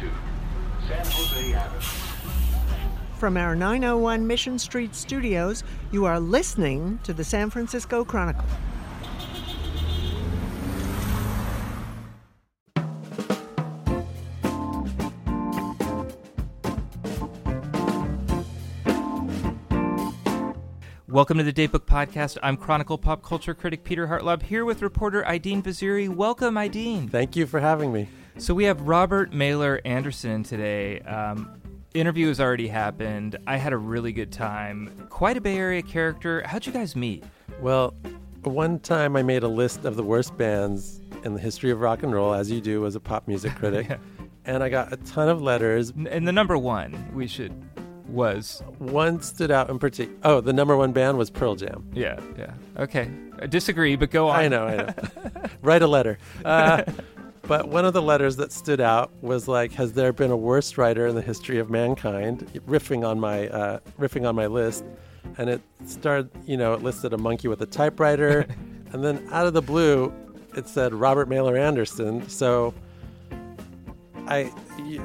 [0.00, 0.10] to
[0.88, 1.80] San Jose Avenue.
[3.18, 5.62] From our 901 Mission Street studios,
[5.92, 8.44] you are listening to the San Francisco Chronicle.
[21.06, 22.38] Welcome to the Datebook Podcast.
[22.42, 26.08] I'm Chronicle pop culture critic Peter Hartlaub here with reporter Aidin Vaziri.
[26.08, 27.08] Welcome, Ideen.
[27.08, 28.08] Thank you for having me.
[28.36, 31.00] So we have Robert Mailer Anderson today.
[31.00, 31.60] Um,
[31.94, 33.36] interview has already happened.
[33.46, 35.06] I had a really good time.
[35.08, 36.42] Quite a Bay Area character.
[36.46, 37.24] How'd you guys meet?
[37.60, 37.94] Well,
[38.42, 42.02] one time I made a list of the worst bands in the history of rock
[42.02, 43.86] and roll, as you do as a pop music critic.
[43.88, 43.96] Yeah.
[44.44, 45.90] And I got a ton of letters.
[45.90, 47.52] And the number one we should
[48.08, 50.18] was One stood out in particular.
[50.24, 51.88] Oh, the number one band was Pearl Jam.
[51.94, 53.10] yeah yeah okay.
[53.40, 54.38] I disagree, but go on.
[54.38, 54.94] I know, I know.
[55.62, 56.18] Write a letter.
[56.44, 56.82] Uh,
[57.46, 60.78] but one of the letters that stood out was like, "Has there been a worse
[60.78, 64.84] writer in the history of mankind?" Riffing on my uh, riffing on my list,
[65.38, 66.30] and it started.
[66.46, 68.46] You know, it listed a monkey with a typewriter,
[68.92, 70.12] and then out of the blue,
[70.56, 72.28] it said Robert Mailer Anderson.
[72.28, 72.74] So
[74.26, 74.52] I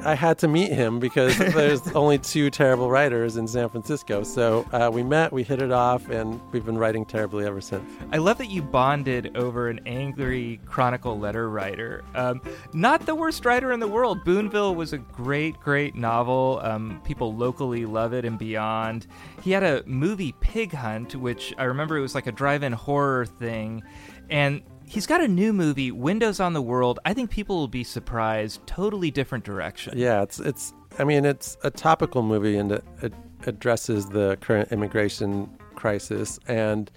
[0.04, 4.22] I had to meet him because there's only two terrible writers in San Francisco.
[4.22, 7.88] So uh, we met, we hit it off, and we've been writing terribly ever since.
[8.12, 12.04] I love that you bonded over an angry Chronicle letter writer.
[12.14, 12.40] Um,
[12.72, 14.24] not the worst writer in the world.
[14.24, 16.60] Boonville was a great, great novel.
[16.62, 19.06] Um, people locally love it and beyond.
[19.42, 22.72] He had a movie, Pig Hunt, which I remember it was like a drive in
[22.72, 23.82] horror thing.
[24.30, 26.98] And he's got a new movie, Windows on the World.
[27.04, 28.66] I think people will be surprised.
[28.66, 29.96] Totally different direction.
[29.96, 30.74] Yeah, it's it's.
[30.98, 33.12] I mean, it's a topical movie and it, it
[33.46, 36.90] addresses the current immigration crisis, and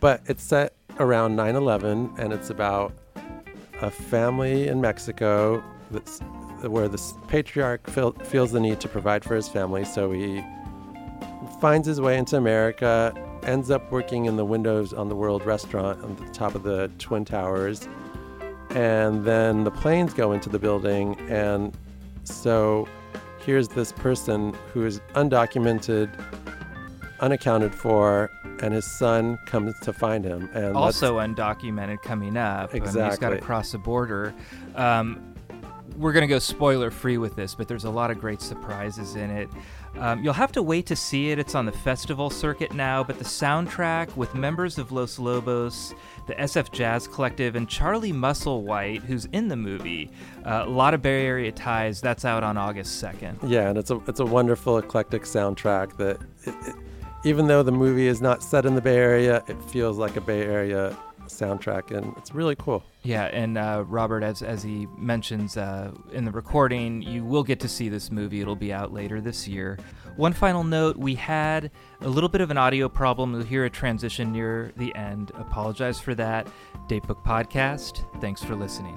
[0.00, 2.92] but it's set around 9/11, and it's about
[3.80, 6.20] a family in Mexico that's
[6.62, 10.42] where this patriarch feel, feels the need to provide for his family, so he
[11.60, 13.12] finds his way into America,
[13.44, 16.90] ends up working in the Windows on the World restaurant on the top of the
[16.98, 17.88] Twin Towers,
[18.70, 21.76] and then the planes go into the building, and
[22.24, 22.88] so
[23.44, 26.10] here's this person who is undocumented,
[27.20, 28.30] unaccounted for,
[28.62, 30.48] and his son comes to find him.
[30.54, 32.72] And also undocumented coming up.
[32.72, 34.32] Mean, he's got to cross the border.
[34.76, 35.34] Um,
[35.96, 39.16] we're going to go spoiler free with this, but there's a lot of great surprises
[39.16, 39.50] in it.
[39.98, 41.38] Um, you'll have to wait to see it.
[41.38, 45.94] It's on the festival circuit now, but the soundtrack with members of Los Lobos,
[46.26, 50.10] the SF Jazz Collective, and Charlie Musselwhite, who's in the movie,
[50.44, 52.00] uh, a lot of Bay Area ties.
[52.00, 53.48] That's out on August 2nd.
[53.48, 56.74] yeah, and it's a it's a wonderful eclectic soundtrack that, it, it,
[57.24, 60.20] even though the movie is not set in the Bay Area, it feels like a
[60.20, 60.96] Bay Area
[61.42, 62.82] soundtrack, and it's really cool.
[63.02, 67.60] Yeah, and uh, Robert, as as he mentions uh, in the recording, you will get
[67.60, 68.40] to see this movie.
[68.40, 69.78] It'll be out later this year.
[70.16, 71.70] One final note: we had
[72.00, 73.34] a little bit of an audio problem.
[73.34, 75.32] You'll hear a transition near the end.
[75.34, 76.46] Apologize for that.
[76.88, 78.04] Datebook Podcast.
[78.20, 78.96] Thanks for listening.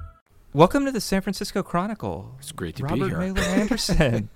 [0.53, 2.35] Welcome to the San Francisco Chronicle.
[2.39, 3.17] It's great to Robert be here.
[3.19, 4.29] Mailer Anderson.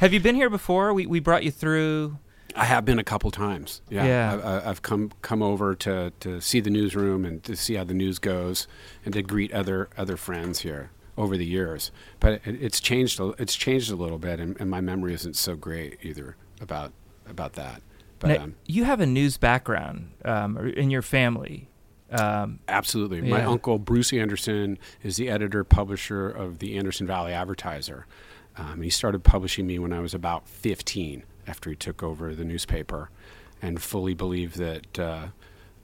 [0.00, 0.92] Have you been here before?
[0.92, 2.18] We we brought you through.
[2.56, 3.80] I have been a couple times.
[3.88, 4.40] Yeah, Yeah.
[4.64, 7.94] I, I've come come over to, to see the newsroom and to see how the
[7.94, 8.66] news goes,
[9.04, 11.92] and to greet other other friends here over the years.
[12.18, 13.20] But it, it's changed.
[13.20, 16.92] a- It's changed a little bit, and, and my memory isn't so great either about
[17.28, 17.82] about that.
[18.18, 21.68] But Now, um, you have a news background um, in your family.
[22.10, 23.20] Um, Absolutely.
[23.22, 23.48] My Yeah.
[23.48, 28.06] uncle, Bruce Anderson, is the editor publisher of the Anderson Valley Advertiser.
[28.56, 32.44] Um, he started publishing me when I was about 15 after he took over the
[32.44, 33.10] newspaper
[33.62, 35.26] and fully believed that, uh,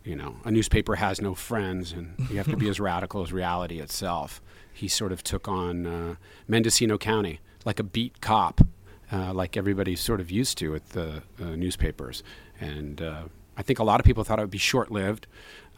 [0.05, 3.33] you know, a newspaper has no friends and you have to be as radical as
[3.33, 4.41] reality itself.
[4.73, 6.15] He sort of took on uh,
[6.49, 8.61] Mendocino County like a beat cop,
[9.13, 12.23] uh, like everybody's sort of used to with the uh, newspapers.
[12.61, 13.23] And uh,
[13.57, 15.27] I think a lot of people thought it would be short lived.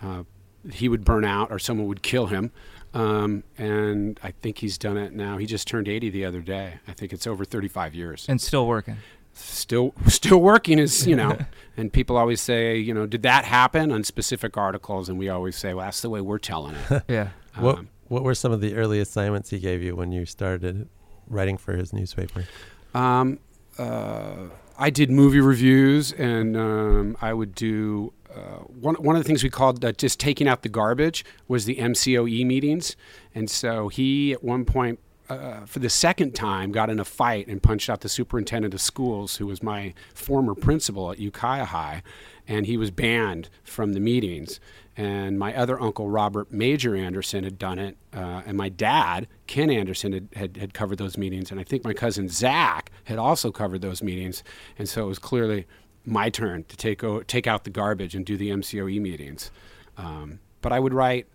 [0.02, 0.25] Uh,
[0.70, 2.50] he would burn out or someone would kill him.
[2.94, 5.37] Um, and I think he's done it now.
[5.37, 6.75] He just turned 80 the other day.
[6.88, 8.26] I think it's over 35 years.
[8.28, 8.96] and still working.
[9.34, 11.37] still still working is you know
[11.76, 15.55] and people always say you know did that happen on specific articles and we always
[15.55, 17.28] say well that's the way we're telling it Yeah.
[17.56, 20.88] What Um, What were some of the early assignments he gave you when you started
[21.28, 22.46] writing for his newspaper?
[22.94, 23.38] Um,
[23.78, 28.94] uh, I did movie reviews, and um, I would do uh, one.
[28.96, 32.44] One of the things we called uh, just taking out the garbage was the MCOE
[32.46, 32.96] meetings,
[33.34, 35.00] and so he at one point.
[35.28, 38.80] Uh, for the second time, got in a fight and punched out the superintendent of
[38.80, 42.02] schools, who was my former principal at Ukiah High,
[42.46, 44.58] and he was banned from the meetings.
[44.96, 49.70] And my other uncle, Robert Major Anderson, had done it, uh, and my dad, Ken
[49.70, 53.52] Anderson, had, had, had covered those meetings, and I think my cousin Zach had also
[53.52, 54.42] covered those meetings,
[54.78, 55.66] and so it was clearly
[56.08, 59.50] my turn to take o- take out the garbage and do the MCOE meetings.
[59.96, 61.26] Um, but I would write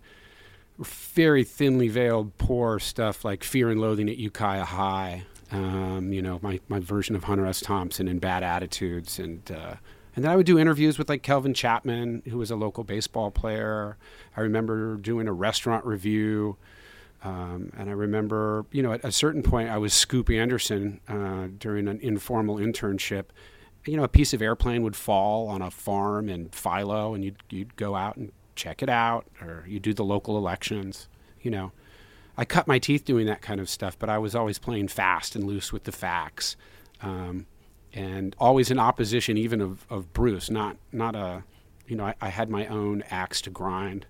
[0.80, 5.24] very thinly veiled, poor stuff like Fear and Loathing at Ukiah High.
[5.52, 7.62] Um, you know, my, my version of Hunter S.
[7.62, 9.76] Thompson and Bad Attitudes, and uh,
[10.16, 13.32] and then I would do interviews with like Kelvin Chapman, who was a local baseball
[13.32, 13.98] player.
[14.36, 16.58] I remember doing a restaurant review.
[17.24, 21.48] Um, and I remember, you know, at a certain point, I was Scoop Anderson uh,
[21.58, 23.26] during an informal internship.
[23.86, 27.44] You know, a piece of airplane would fall on a farm in Philo, and you'd,
[27.50, 31.10] you'd go out and check it out, or you do the local elections.
[31.42, 31.72] You know,
[32.38, 35.36] I cut my teeth doing that kind of stuff, but I was always playing fast
[35.36, 36.56] and loose with the facts,
[37.02, 37.46] um,
[37.94, 40.50] and always in opposition, even of, of Bruce.
[40.50, 41.44] Not not a,
[41.88, 44.06] you know, I, I had my own axe to grind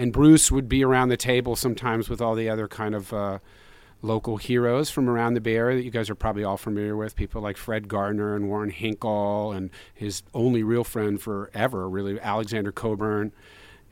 [0.00, 3.38] and Bruce would be around the table sometimes with all the other kind of uh,
[4.02, 7.16] local heroes from around the Bay Area that you guys are probably all familiar with.
[7.16, 12.72] People like Fred Gardner and Warren Hinckle, and his only real friend forever, really, Alexander
[12.72, 13.32] Cockburn.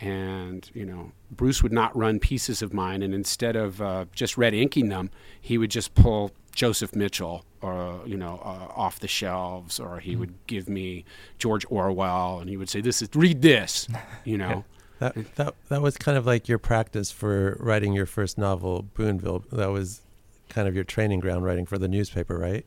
[0.01, 4.39] And you know, Bruce would not run pieces of mine, and instead of uh, just
[4.39, 5.11] red inking them,
[5.41, 10.17] he would just pull Joseph Mitchell or you know uh, off the shelves, or he
[10.17, 11.05] would give me
[11.39, 13.89] George Orwell, and he would say, "This is read this,"
[14.25, 14.65] you know.
[14.99, 19.45] That that that was kind of like your practice for writing your first novel, Boonville.
[19.53, 20.01] That was
[20.49, 22.65] kind of your training ground writing for the newspaper, right?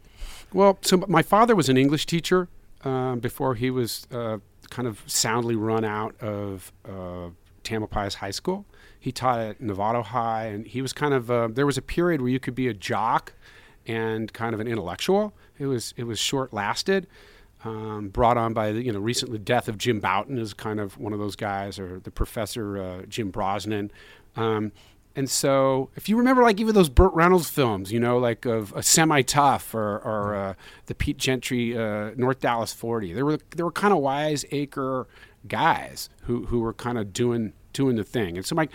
[0.53, 2.47] Well, so my father was an English teacher
[2.83, 4.37] um, before he was uh,
[4.69, 7.29] kind of soundly run out of uh,
[7.63, 8.65] Tamalpais High School.
[8.99, 12.21] He taught at Novato High, and he was kind of uh, there was a period
[12.21, 13.33] where you could be a jock
[13.87, 15.33] and kind of an intellectual.
[15.57, 17.07] It was it was short lasted.
[17.63, 20.97] Um, brought on by the you know recently death of Jim Bouton is kind of
[20.97, 23.91] one of those guys, or the professor uh, Jim Brosnan.
[24.35, 24.71] Um,
[25.15, 28.73] and so, if you remember, like even those Burt Reynolds films, you know, like of
[28.75, 30.53] a Semi Tough or, or uh,
[30.85, 35.07] the Pete Gentry uh, North Dallas Forty, there were there were kind of wiseacre
[35.47, 38.37] guys who, who were kind of doing doing the thing.
[38.37, 38.69] And so my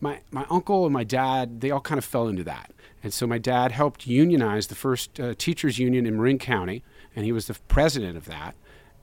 [0.00, 2.72] my my uncle and my dad, they all kind of fell into that.
[3.02, 6.82] And so my dad helped unionize the first uh, teachers union in Marin County,
[7.14, 8.54] and he was the president of that.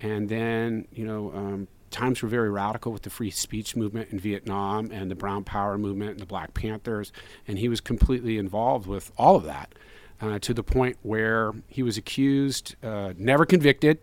[0.01, 4.19] And then, you know, um, times were very radical with the free speech movement in
[4.19, 7.11] Vietnam and the Brown Power movement and the Black Panthers,
[7.47, 9.73] and he was completely involved with all of that
[10.21, 13.99] uh, to the point where he was accused, uh, never convicted,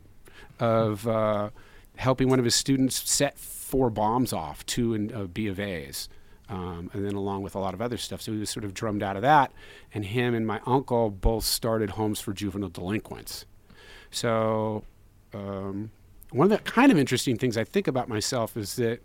[0.58, 1.50] of uh,
[1.96, 6.08] helping one of his students set four bombs off, two in B of A's.
[6.48, 8.22] Um, and then along with a lot of other stuff.
[8.22, 9.50] So he was sort of drummed out of that.
[9.92, 13.46] And him and my uncle both started homes for juvenile delinquents.
[14.10, 14.84] So
[15.34, 15.90] um,
[16.30, 19.00] one of the kind of interesting things I think about myself is that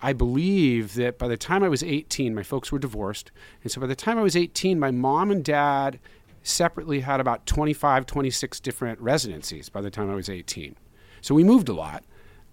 [0.00, 3.30] I believe that by the time I was 18, my folks were divorced.
[3.62, 5.98] And so by the time I was 18, my mom and dad
[6.42, 10.76] separately had about 25, 26 different residencies by the time I was 18.
[11.20, 12.04] So we moved a lot.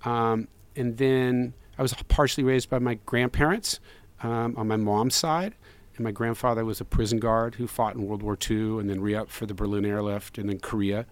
[0.04, 3.80] Um, and then I was partially raised by my grandparents
[4.24, 5.56] um, on my mom's side.
[5.96, 9.00] And my grandfather was a prison guard who fought in World War II and then
[9.00, 11.06] re upped for the Berlin airlift and then Korea.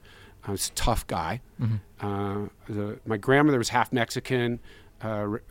[0.45, 1.41] I was a tough guy.
[2.01, 4.59] Uh, the, my grandmother was half Mexican,
[5.03, 5.41] uh, r-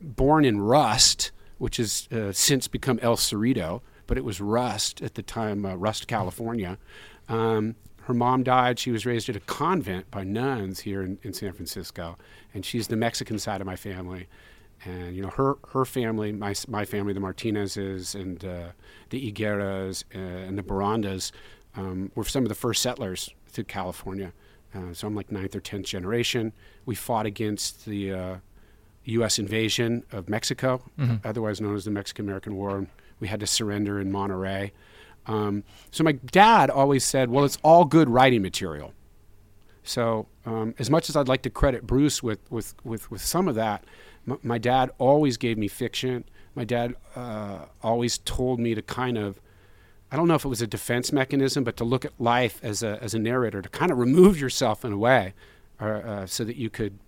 [0.00, 5.14] born in Rust, which has uh, since become El Cerrito, but it was Rust at
[5.14, 6.78] the time, uh, Rust, California.
[7.28, 8.78] Um, her mom died.
[8.78, 12.16] She was raised at a convent by nuns here in, in San Francisco,
[12.54, 14.28] and she's the Mexican side of my family.
[14.84, 18.68] And you know, her her family, my my family, the Martinezes and uh,
[19.10, 21.32] the Higueras uh, and the Barandas,
[21.78, 24.32] um, were some of the first settlers to California.
[24.74, 26.52] Uh, so I'm like ninth or tenth generation.
[26.84, 28.36] We fought against the uh,
[29.04, 29.38] U.S.
[29.38, 30.82] invasion of Mexico,
[31.24, 32.86] otherwise known as the Mexican-American War.
[33.20, 34.72] We had to surrender in Monterey.
[35.26, 38.92] Um, so my dad always said, "Well, it's all good writing material."
[39.82, 43.48] So um, as much as I'd like to credit Bruce with with with, with some
[43.48, 43.84] of that,
[44.28, 46.24] m- my dad always gave me fiction.
[46.54, 49.40] My dad uh, always told me to kind of
[50.10, 52.82] I don't know if it was a defense mechanism, but to look at life as
[52.82, 55.34] a as a narrator, to kind of remove yourself in a way,
[55.80, 56.98] or, uh, so that you could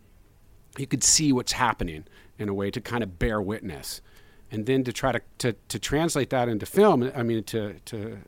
[0.79, 2.05] you could see what's happening
[2.39, 4.01] in a way to kind of bear witness,
[4.51, 7.11] and then to try to to, to translate that into film.
[7.15, 8.19] I mean, to to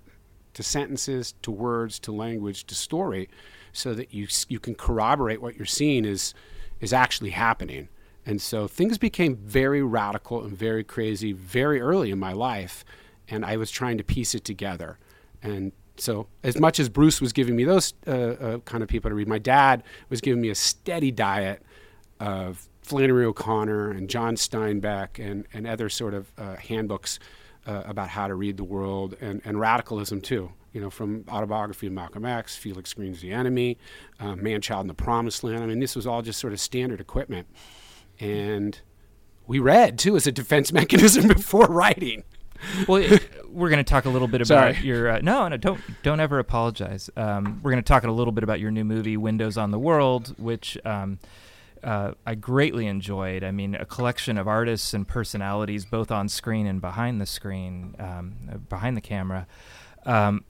[0.55, 3.29] to sentences, to words, to language, to story,
[3.73, 6.35] so that you you can corroborate what you're seeing is
[6.81, 7.89] is actually happening.
[8.25, 12.85] And so things became very radical and very crazy very early in my life,
[13.33, 14.99] and I was trying to piece it together.
[15.43, 19.11] And so, as much as Bruce was giving me those uh, uh, kind of people
[19.11, 21.63] to read, my dad was giving me a steady diet
[22.21, 27.19] of Flannery O'Connor and John Steinbeck and, and other sort of uh, handbooks
[27.67, 30.53] uh, about how to read the world and, and radicalism too.
[30.73, 33.79] You know, from autobiography of Malcolm X, Felix Greene's The Enemy,
[34.21, 35.63] uh, Man Child in the Promised Land.
[35.63, 37.47] I mean, this was all just sort of standard equipment.
[38.19, 38.81] And
[39.47, 42.25] we read too as a defense mechanism before writing.
[42.89, 44.87] Well, we're going to talk a little bit about Sorry.
[44.87, 47.11] your uh, no, no, don't don't ever apologize.
[47.17, 49.79] Um, we're going to talk a little bit about your new movie, Windows on the
[49.79, 51.19] World, which um,
[51.83, 53.45] uh, I greatly enjoyed.
[53.45, 57.97] I mean, a collection of artists and personalities, both on screen and behind the screen,
[57.99, 59.47] um, uh, behind the camera.
[60.07, 60.45] Um,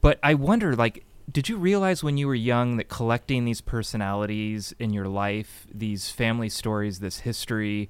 [0.00, 4.74] but I wonder, like, did you realize when you were young that collecting these personalities
[4.78, 7.88] in your life, these family stories, this history,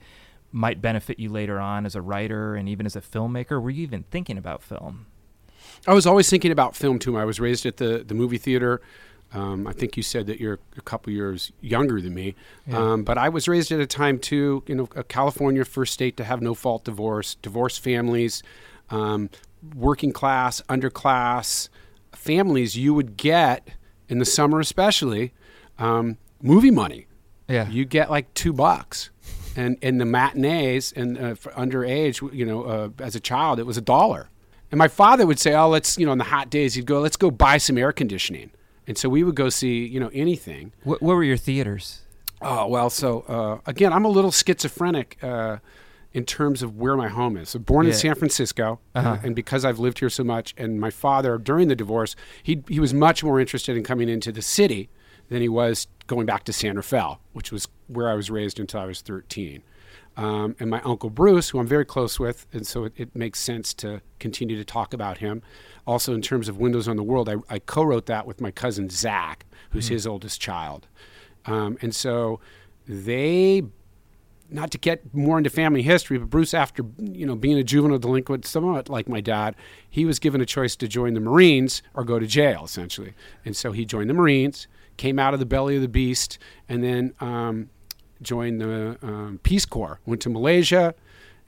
[0.54, 3.60] might benefit you later on as a writer and even as a filmmaker?
[3.60, 5.06] Were you even thinking about film?
[5.86, 7.18] I was always thinking about film too.
[7.18, 8.80] I was raised at the, the movie theater.
[9.32, 12.36] Um, I think you said that you're a couple years younger than me,
[12.72, 14.62] um, but I was raised at a time too.
[14.68, 18.44] You know, California, first state to have no fault divorce, divorced families,
[18.90, 19.30] um,
[19.74, 21.68] working class, underclass
[22.12, 22.76] families.
[22.76, 23.70] You would get
[24.08, 25.32] in the summer, especially,
[25.80, 27.06] um, movie money.
[27.48, 27.68] Yeah.
[27.68, 29.10] you get like two bucks.
[29.56, 33.66] And in the matinees and uh, for underage, you know, uh, as a child, it
[33.66, 34.28] was a dollar.
[34.70, 37.00] And my father would say, "Oh, let's, you know, on the hot days, he'd go,
[37.00, 38.50] let's go buy some air conditioning."
[38.86, 40.72] And so we would go see, you know, anything.
[40.82, 42.00] What, what were your theaters?
[42.42, 45.58] Oh well, so uh, again, I'm a little schizophrenic uh,
[46.12, 47.50] in terms of where my home is.
[47.50, 47.92] So born Yeah.
[47.92, 49.16] in San Francisco, uh, Uh-huh.
[49.22, 52.80] and because I've lived here so much, and my father during the divorce, he he
[52.80, 54.88] was much more interested in coming into the city
[55.28, 58.80] than he was going back to San Rafael, which was where I was raised until
[58.80, 59.62] I was 13.
[60.16, 63.40] Um, and my uncle Bruce, who I'm very close with, and so it, it makes
[63.40, 65.42] sense to continue to talk about him.
[65.86, 68.88] Also, in terms of Windows on the World, I, I co-wrote that with my cousin
[68.90, 70.86] Zach, who's his oldest child.
[71.46, 72.40] Um, and so
[72.86, 73.64] they,
[74.48, 77.98] not to get more into family history, but Bruce, after you know being a juvenile
[77.98, 79.56] delinquent, somewhat like my dad,
[79.90, 83.14] he was given a choice to join the Marines or go to jail, essentially.
[83.44, 86.82] And so he joined the Marines, came out of the belly of the beast, and
[86.82, 87.70] then um,
[88.22, 90.00] joined the um, Peace Corps.
[90.06, 90.94] Went to Malaysia,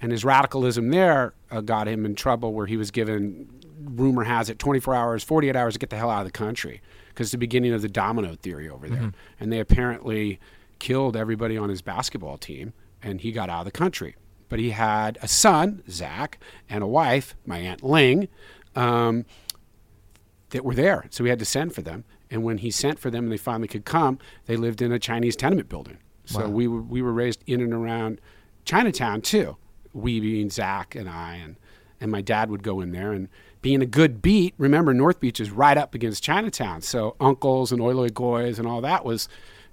[0.01, 3.49] and his radicalism there uh, got him in trouble, where he was given,
[3.79, 6.81] rumor has it, 24 hours, 48 hours to get the hell out of the country,
[7.09, 10.39] because the beginning of the domino theory over there, and they apparently
[10.79, 12.73] killed everybody on his basketball team,
[13.03, 14.17] and he got out of the country.
[14.49, 16.39] But he had a son, Zach,
[16.69, 18.29] and a wife, my aunt Ling.
[18.75, 19.25] Um,
[20.51, 21.07] that were there.
[21.11, 22.05] So we had to send for them.
[22.31, 24.99] And when he sent for them and they finally could come, they lived in a
[24.99, 25.99] Chinese tenement building.
[26.25, 28.21] So we were we were raised in and around
[28.65, 29.57] Chinatown too.
[29.93, 31.57] We being Zach and I and
[32.01, 33.29] and my dad would go in there and
[33.63, 34.55] being a good beat.
[34.59, 38.81] Remember, North Beach is right up against Chinatown, so uncles and oily goys and all
[38.83, 39.29] that was,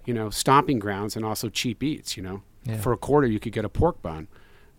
[0.05, 2.15] you know, stomping grounds and also cheap eats.
[2.15, 2.77] You know, Yeah.
[2.77, 4.27] for a quarter you could get a pork bun,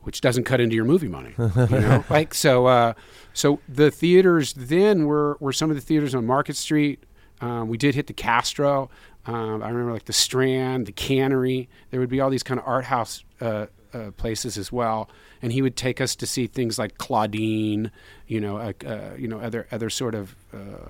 [0.03, 1.35] which doesn't cut into your movie money.
[1.37, 2.67] You know, like so.
[2.67, 2.95] Uh,
[3.33, 7.03] so the theaters then were were some of the theaters on Market Street.
[7.45, 8.89] Um, we did hit the Castro.
[9.27, 11.69] Um, I remember like the Strand, the Cannery.
[11.91, 15.11] There would be all these kind of art house uh, uh, places as well.
[15.43, 17.91] And he would take us to see things like Claudine,
[18.27, 18.73] you know, uh,
[19.19, 20.89] you know, other other sort of uh,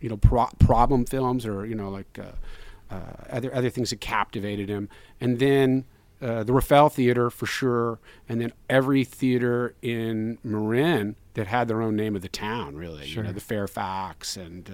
[0.00, 4.00] you know pro- problem films or you know like uh, uh, other other things that
[4.00, 4.88] captivated him.
[5.20, 5.86] And then
[6.26, 11.80] uh, the Rafael Theater for sure, and then every theater in Marin that had their
[11.82, 13.06] own name of the town, really.
[13.06, 13.22] Sure.
[13.22, 14.70] You know, the Fairfax, and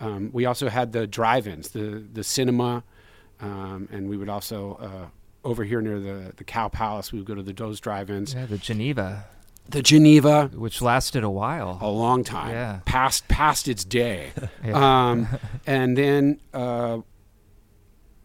[0.00, 2.82] uh, um, we also had the drive-ins, the the cinema,
[3.40, 5.06] um, and we would also uh,
[5.48, 8.46] over here near the the Cow Palace, we would go to the those drive-ins, Yeah,
[8.46, 9.24] the Geneva,
[9.68, 11.78] the Geneva, which lasted a while.
[11.80, 12.80] a long time, Yeah.
[12.86, 14.32] past past its day.
[14.64, 15.08] Yeah.
[15.10, 15.28] Um,
[15.66, 16.98] and then uh,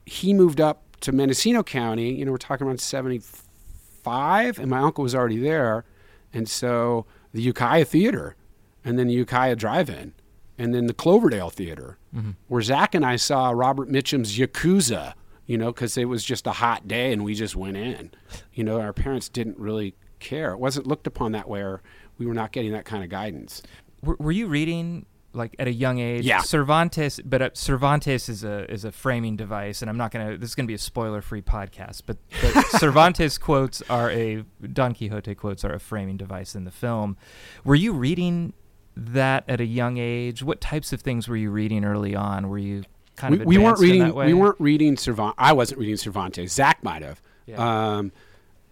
[0.06, 2.14] he moved up to Mendocino County.
[2.14, 5.86] You know, we're talking around '75, and my uncle was already there,
[6.34, 8.36] and so the Ukiah Theater,
[8.84, 10.14] and then the Ukiah Drive-In,
[10.58, 12.32] and then the Cloverdale Theater, mm-hmm.
[12.48, 15.14] where Zach and I saw Robert Mitchum's Yakuza.
[15.48, 18.10] You know, because it was just a hot day, and we just went in.
[18.56, 20.54] You know, our parents didn't really care.
[20.54, 21.84] It wasn't looked upon that way, or
[22.18, 23.62] we were not getting that kind of guidance.
[24.02, 26.26] were, were you reading like at a young age?
[26.26, 26.42] Yeah.
[26.42, 30.38] Cervantes, but uh, Cervantes is a is a framing device, and I'm not gonna.
[30.38, 34.94] This is gonna be a spoiler free podcast, but, but Cervantes quotes are a Don
[34.94, 37.18] Quixote quotes are a framing device in the film.
[37.64, 38.54] Were you reading
[38.96, 40.42] that at a young age?
[40.42, 42.50] What types of things were you reading early on?
[42.50, 42.84] Were you
[43.16, 44.14] kind we, of we weren't reading.
[44.14, 45.36] We weren't reading Cervantes.
[45.38, 46.54] I wasn't reading Cervantes.
[46.54, 47.22] Zach might have.
[47.46, 47.96] Yeah.
[47.98, 48.12] Um,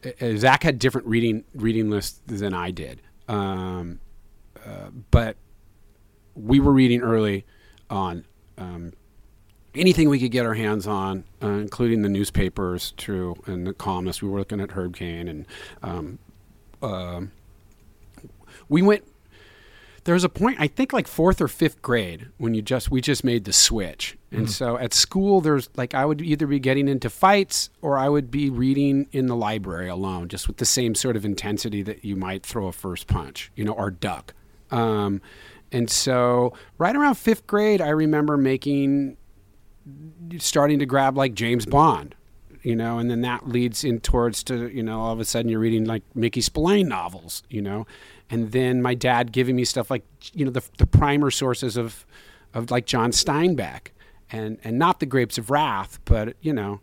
[0.06, 3.02] uh, Zach had different reading reading lists than I did.
[3.28, 4.00] Um,
[4.66, 5.38] uh, but
[6.36, 7.46] we were reading early
[7.90, 8.26] on
[8.58, 8.94] um,
[9.76, 14.22] anything we could get our hands on, uh, including the newspapers, true, and the columnists.
[14.22, 15.46] We were looking at Herb Caen, and
[15.82, 16.20] um,
[16.82, 17.32] um
[18.70, 19.04] we went.
[20.06, 23.00] There was a point, I think, like fourth or fifth grade, when you just we
[23.00, 26.90] just made the switch, and so at school, there's like I would either be getting
[26.90, 30.94] into fights or I would be reading in the library alone, just with the same
[30.94, 34.34] sort of intensity that you might throw a first punch, you know, or duck.
[34.72, 35.22] Um,
[35.74, 39.18] and so, right around fifth grade, I remember making,
[40.38, 42.14] starting to grab like James Bond,
[42.62, 45.50] you know, and then that leads in towards to, you know, all of a sudden
[45.50, 47.88] you're reading like Mickey Spillane novels, you know,
[48.30, 52.06] and then my dad giving me stuff like, you know, the, the primer sources of,
[52.54, 53.88] of like John Steinbeck
[54.32, 56.82] and, and not the Grapes of Wrath, but, you know,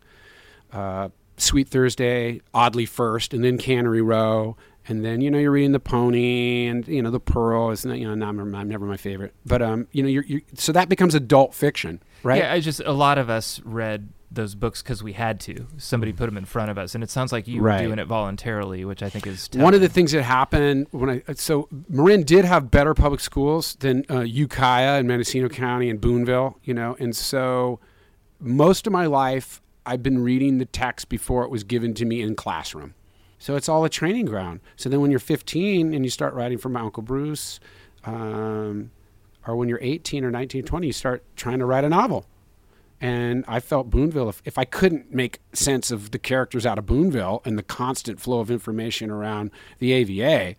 [0.73, 1.07] uh,
[1.37, 4.57] Sweet Thursday, Oddly First, and then Cannery Row.
[4.87, 7.99] And then you know you're reading the Pony and you know the Pearl is not
[7.99, 10.89] you know not, I'm never my favorite, but um you know you're, you're so that
[10.89, 12.39] becomes adult fiction, right?
[12.39, 15.67] Yeah, I just a lot of us read those books because we had to.
[15.77, 17.81] Somebody put them in front of us, and it sounds like you Right.
[17.81, 21.21] were doing it voluntarily, which I think is One of the things that happened when
[21.27, 25.99] I so Marin did have better public schools than uh, Ukiah and Mendocino County and
[25.99, 27.79] Boonville, you know, and so
[28.39, 32.21] most of my life I've been reading the text before it was given to me
[32.21, 32.93] in classroom.
[33.41, 34.59] So it's all a training ground.
[34.75, 37.59] So then when you're 15 and you start writing for my Uncle Bruce,
[38.05, 38.91] um,
[39.47, 42.27] or when you're 18 or 19, 20, you start trying to write a novel.
[43.01, 46.85] And I felt Boonville, if, if I couldn't make sense of the characters out of
[46.85, 50.55] Boonville and the constant flow of information around the AVA,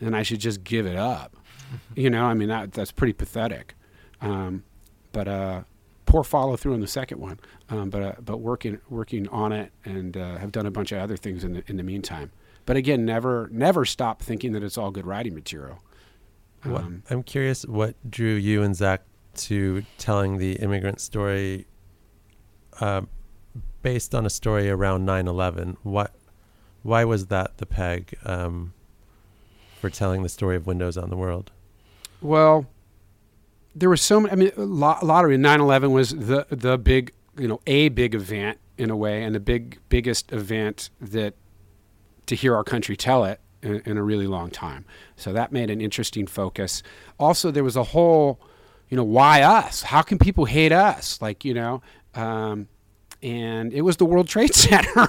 [0.00, 1.36] then I should just give it up.
[1.96, 3.74] you know, I mean, that, that's pretty pathetic.
[4.20, 4.62] Um,
[5.10, 5.62] but uh,
[6.10, 7.38] poor follow through on the second one.
[7.68, 10.98] Um, but uh, but working working on it and uh, have done a bunch of
[10.98, 12.32] other things in the in the meantime.
[12.66, 15.82] But again, never never stop thinking that it's all good writing material.
[16.64, 19.02] What, Um, I'm curious what drew you and Zach
[19.36, 21.66] to telling the immigrant story
[22.80, 23.02] uh,
[23.82, 25.76] based on a story around 9/11.
[25.82, 26.12] What,
[26.82, 28.74] why was that the peg um,
[29.80, 31.50] for telling the story of Windows on the World?
[32.20, 32.66] Well,
[33.74, 34.32] there was so many.
[34.32, 35.40] I mean, a lot, a lot of it.
[35.40, 39.40] 9/11 was the the big, you know, a big event in a way, and the
[39.40, 41.34] big biggest event that
[42.26, 44.84] to hear our country tell it in, in a really long time.
[45.16, 46.82] So that made an interesting focus.
[47.18, 48.40] Also, there was a whole,
[48.88, 49.82] you know, why us?
[49.82, 51.20] How can people hate us?
[51.20, 51.82] Like, you know.
[52.14, 52.68] Um,
[53.22, 55.08] and it was the World Trade Center.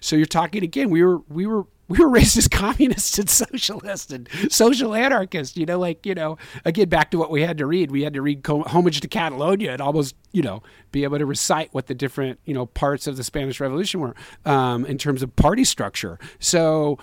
[0.00, 0.90] so you're talking again.
[0.90, 5.56] We were we were we were raised as communists and socialists and social anarchists.
[5.56, 7.90] You know, like you know, again back to what we had to read.
[7.90, 11.72] We had to read Homage to Catalonia and almost you know be able to recite
[11.72, 15.34] what the different you know parts of the Spanish Revolution were um, in terms of
[15.36, 16.18] party structure.
[16.38, 16.98] So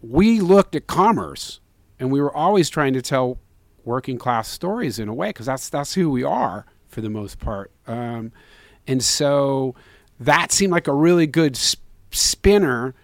[0.00, 1.60] we looked at commerce,
[1.98, 3.38] and we were always trying to tell
[3.84, 7.38] working class stories in a way because that's that's who we are for the most
[7.38, 7.70] part.
[7.86, 8.32] Um,
[8.86, 9.74] and so
[10.20, 12.94] that seemed like a really good sp- spinner.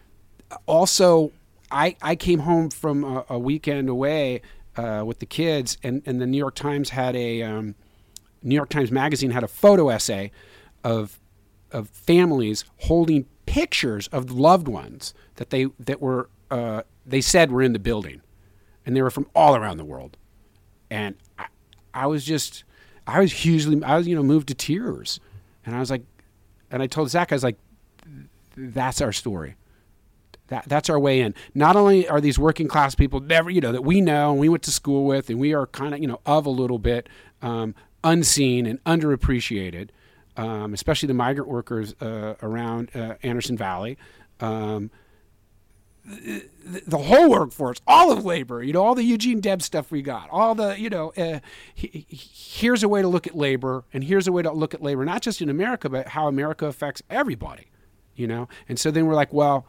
[0.66, 1.32] Also,
[1.70, 4.42] I I came home from a, a weekend away
[4.76, 7.74] uh, with the kids, and and the New York Times had a um,
[8.42, 10.30] New York Times Magazine had a photo essay
[10.84, 11.18] of
[11.70, 17.62] of families holding pictures of loved ones that they that were uh, they said were
[17.62, 18.20] in the building,
[18.84, 20.16] and they were from all around the world,
[20.90, 21.46] and I,
[21.94, 22.64] I was just
[23.06, 25.20] I was hugely I was you know moved to tears,
[25.64, 26.02] and I was like,
[26.72, 27.58] and I told Zach I was like,
[28.56, 29.54] that's our story.
[30.48, 31.34] That, that's our way in.
[31.54, 34.48] Not only are these working class people never, you know, that we know and we
[34.48, 37.08] went to school with, and we are kind of, you know, of a little bit
[37.40, 39.90] um, unseen and underappreciated,
[40.36, 43.96] um, especially the migrant workers uh, around uh, Anderson Valley.
[44.40, 44.90] Um,
[46.04, 50.02] the, the whole workforce, all of labor, you know, all the Eugene Debs stuff we
[50.02, 51.40] got, all the, you know, uh,
[51.74, 54.74] he, he- here's a way to look at labor, and here's a way to look
[54.74, 57.68] at labor, not just in America, but how America affects everybody,
[58.16, 58.48] you know?
[58.68, 59.66] And so then we're like, well,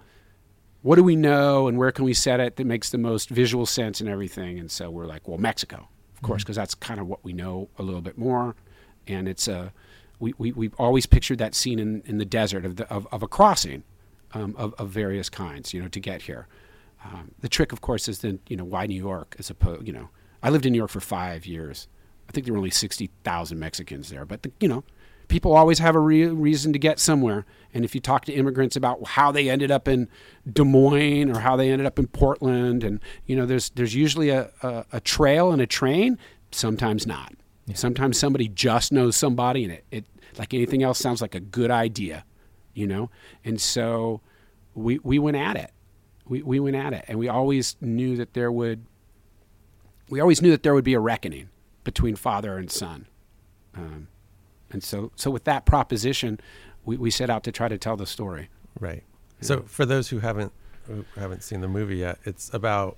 [0.82, 3.66] what do we know and where can we set it that makes the most visual
[3.66, 4.60] sense and everything?
[4.60, 7.70] And so we're like, well, Mexico, of course, because that's kind of what we know
[7.78, 8.56] a little bit more.
[9.08, 9.72] And it's a,
[10.20, 13.22] we, we, we've always pictured that scene in, in the desert of, the, of, of
[13.24, 13.84] a crossing
[14.34, 16.48] um, of, of various kinds, you know, to get here.
[17.06, 19.94] Um, the trick, of course, is then you know why New York as opposed you
[19.94, 20.10] know
[20.42, 21.88] I lived in New York for five years.
[22.30, 24.84] I think there were only sixty thousand Mexicans there, but the, you know
[25.28, 27.46] people always have a re- reason to get somewhere.
[27.74, 30.08] And if you talk to immigrants about how they ended up in
[30.52, 34.30] Des Moines or how they ended up in Portland, and you know, there's there's usually
[34.30, 36.18] a, a, a trail and a train.
[36.52, 37.34] Sometimes not.
[37.66, 37.76] Yeah.
[37.76, 40.06] Sometimes somebody just knows somebody, and it, it
[40.38, 42.26] like anything else sounds like a good idea,
[42.74, 43.10] you know.
[43.44, 44.22] And so
[44.76, 45.72] we we went at it.
[46.28, 48.86] We we went at it, and we always knew that there would.
[50.10, 51.50] We always knew that there would be a reckoning
[51.84, 53.08] between father and son.
[53.76, 54.08] Um,
[54.72, 56.40] and so, so with that proposition,
[56.86, 58.50] we, we set out to try to tell the story.
[58.80, 59.04] Right.
[59.40, 59.48] Yeah.
[59.48, 60.52] So for those who haven't
[60.88, 62.98] who haven't seen the movie yet, it's about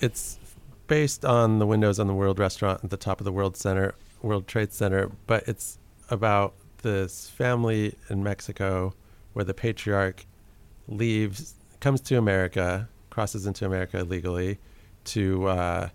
[0.00, 0.38] it's
[0.86, 3.94] based on the windows on the World Restaurant at the top of the World Center,
[4.22, 5.78] World Trade Center, but it's
[6.10, 8.94] about this family in Mexico
[9.32, 10.26] where the patriarch
[10.88, 14.58] leaves, comes to America, crosses into America illegally
[15.04, 15.88] to uh,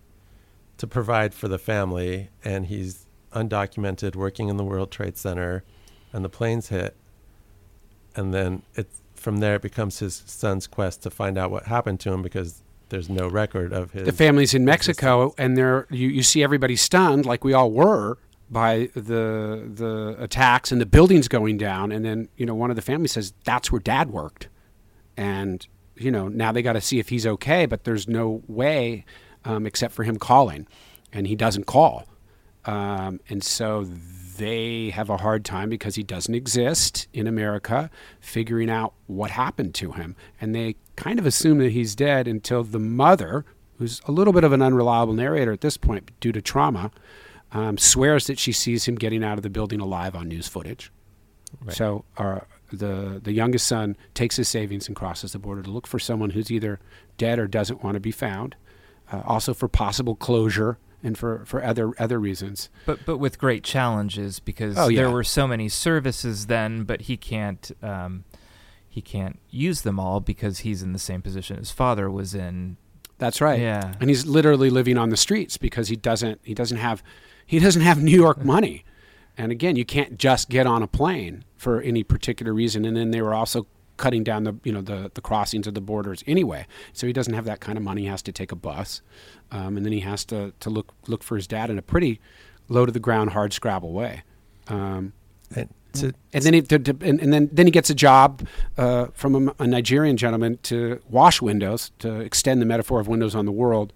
[0.78, 5.64] to provide for the family, and he's undocumented, working in the World Trade Center,
[6.12, 6.96] and the planes hit.
[8.14, 12.00] And then it from there it becomes his son's quest to find out what happened
[12.00, 14.04] to him because there's no record of his.
[14.04, 18.18] The family's in Mexico, and there you, you see everybody stunned, like we all were,
[18.50, 21.92] by the the attacks and the buildings going down.
[21.92, 24.48] And then you know one of the family says that's where Dad worked,
[25.16, 29.04] and you know now they got to see if he's okay, but there's no way
[29.44, 30.66] um, except for him calling,
[31.12, 32.06] and he doesn't call.
[32.64, 38.68] Um, and so they have a hard time because he doesn't exist in America, figuring
[38.68, 40.16] out what happened to him.
[40.40, 43.44] And they kind of assume that he's dead until the mother,
[43.78, 46.90] who's a little bit of an unreliable narrator at this point due to trauma,
[47.52, 50.92] um, swears that she sees him getting out of the building alive on news footage.
[51.62, 51.76] Right.
[51.76, 52.40] So uh,
[52.72, 56.30] the the youngest son takes his savings and crosses the border to look for someone
[56.30, 56.80] who's either
[57.18, 58.56] dead or doesn't want to be found.
[59.12, 62.68] Uh, also for possible closure and for, for other other reasons.
[62.84, 65.02] But but with great challenges because oh, yeah.
[65.02, 68.24] there were so many services then, but he can't um,
[68.88, 72.76] he can't use them all because he's in the same position his father was in.
[73.18, 73.60] That's right.
[73.60, 77.02] Yeah, and he's literally living on the streets because he doesn't he doesn't have
[77.46, 78.84] he doesn't have New York money.
[79.38, 82.84] And again, you can't just get on a plane for any particular reason.
[82.84, 85.80] And then they were also cutting down the you know the the crossings of the
[85.80, 86.66] borders anyway.
[86.92, 88.02] So he doesn't have that kind of money.
[88.02, 89.02] He has to take a bus,
[89.50, 92.20] um, and then he has to to look look for his dad in a pretty
[92.68, 94.22] low to the ground, hard scrabble way.
[94.68, 95.12] Um,
[95.54, 98.46] and, to, and then he to, to, and, and, then then he gets a job
[98.76, 103.34] uh, from a, a, Nigerian gentleman to wash windows to extend the metaphor of windows
[103.34, 103.92] on the world,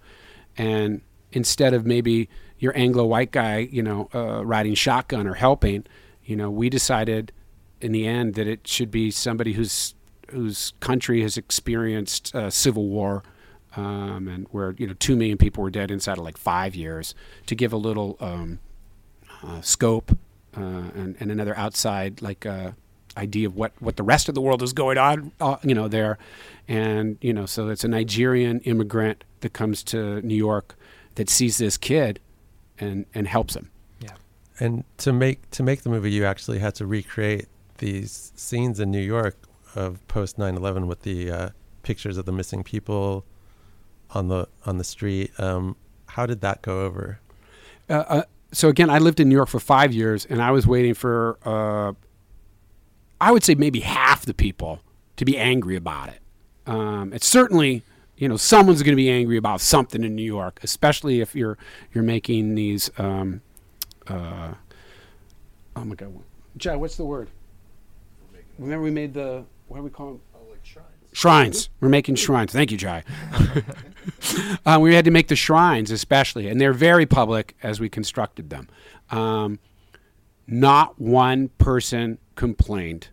[0.56, 2.28] and instead of maybe
[2.60, 5.84] your Anglo white guy, you know, uh, riding shotgun or helping,
[6.24, 7.32] you know, we decided
[7.80, 9.94] in the end that it should be somebody whose
[10.28, 13.24] whose country has experienced uh, civil war,
[13.76, 17.14] um, and where you know two million people were dead inside of like five years,
[17.46, 18.60] to give a little um,
[19.42, 20.16] uh, scope
[20.56, 20.60] uh,
[20.94, 22.72] and, and another outside like uh,
[23.16, 25.88] idea of what, what the rest of the world is going on, uh, you know,
[25.88, 26.18] there,
[26.68, 30.76] and you know, so it's a Nigerian immigrant that comes to New York
[31.14, 32.20] that sees this kid
[32.80, 33.70] and and helps him.
[34.00, 34.16] Yeah,
[34.58, 37.46] and to make to make the movie, you actually had to recreate
[37.78, 39.36] these scenes in New York
[39.74, 41.48] of post 9/11 with the uh,
[41.82, 43.24] pictures of the missing people
[44.10, 45.30] on the on the street.
[45.38, 47.20] Um, how did that go over?
[47.88, 50.66] Uh, uh, so again, I lived in New York for five years, and I was
[50.66, 51.92] waiting for uh,
[53.20, 54.80] I would say maybe half the people
[55.16, 56.20] to be angry about it.
[56.66, 57.82] Um, it's certainly
[58.20, 61.58] you know someone's going to be angry about something in New York, especially if you're
[61.92, 62.90] you're making these.
[62.98, 63.40] Um,
[64.06, 64.54] uh,
[65.74, 66.12] oh my God,
[66.56, 67.28] Jai, what's the word?
[68.58, 70.20] remember we made the what do we call them?
[70.34, 70.86] Oh, like shrines.
[71.12, 71.68] Shrines.
[71.80, 72.52] We're making shrines.
[72.52, 73.04] Thank you, Jai.
[74.66, 78.50] uh, we had to make the shrines, especially, and they're very public as we constructed
[78.50, 78.68] them.
[79.10, 79.58] Um,
[80.46, 83.08] not one person complained,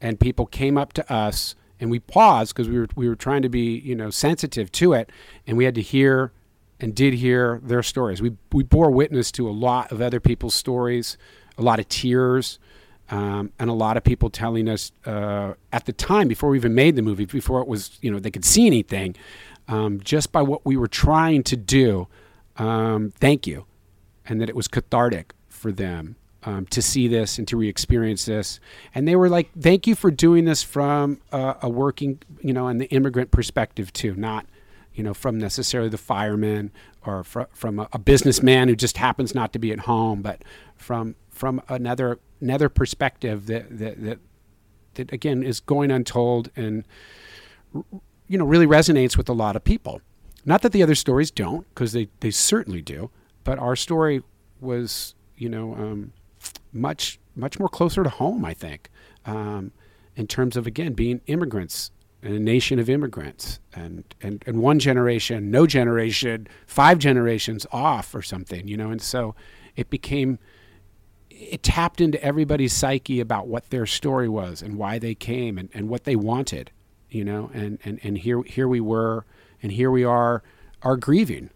[0.00, 3.42] and people came up to us, and we paused because we were we were trying
[3.42, 5.10] to be you know sensitive to it,
[5.46, 6.32] and we had to hear
[6.80, 8.20] and did hear their stories.
[8.22, 11.16] We we bore witness to a lot of other people's stories,
[11.58, 12.58] a lot of tears.
[13.08, 16.74] Um, and a lot of people telling us uh, at the time before we even
[16.74, 19.14] made the movie, before it was you know they could see anything,
[19.68, 22.08] um, just by what we were trying to do,
[22.56, 23.64] um, thank you,
[24.26, 28.58] and that it was cathartic for them um, to see this and to re-experience this,
[28.94, 32.68] and they were like, thank you for doing this from uh, a working you know
[32.68, 34.46] and the immigrant perspective too, not
[34.94, 36.72] you know from necessarily the fireman
[37.04, 40.42] or fr- from a, a businessman who just happens not to be at home, but
[40.76, 44.18] from from another another perspective that that that,
[44.94, 46.84] that again is going untold and
[48.28, 50.00] you know, really resonates with a lot of people.
[50.44, 53.10] Not that the other stories don't, because they, they certainly do,
[53.44, 54.22] but our story
[54.60, 56.12] was, you know, um,
[56.72, 58.44] much much more closer to home.
[58.44, 58.90] I think,
[59.24, 59.72] um,
[60.14, 61.90] in terms of again being immigrants
[62.22, 68.14] in a nation of immigrants, and, and and one generation, no generation, five generations off
[68.14, 69.34] or something, you know, and so
[69.76, 70.38] it became
[71.30, 75.68] it tapped into everybody's psyche about what their story was and why they came and,
[75.74, 76.70] and what they wanted,
[77.10, 79.24] you know, and, and, and here here we were
[79.62, 80.42] and here we are
[80.82, 81.50] are grieving.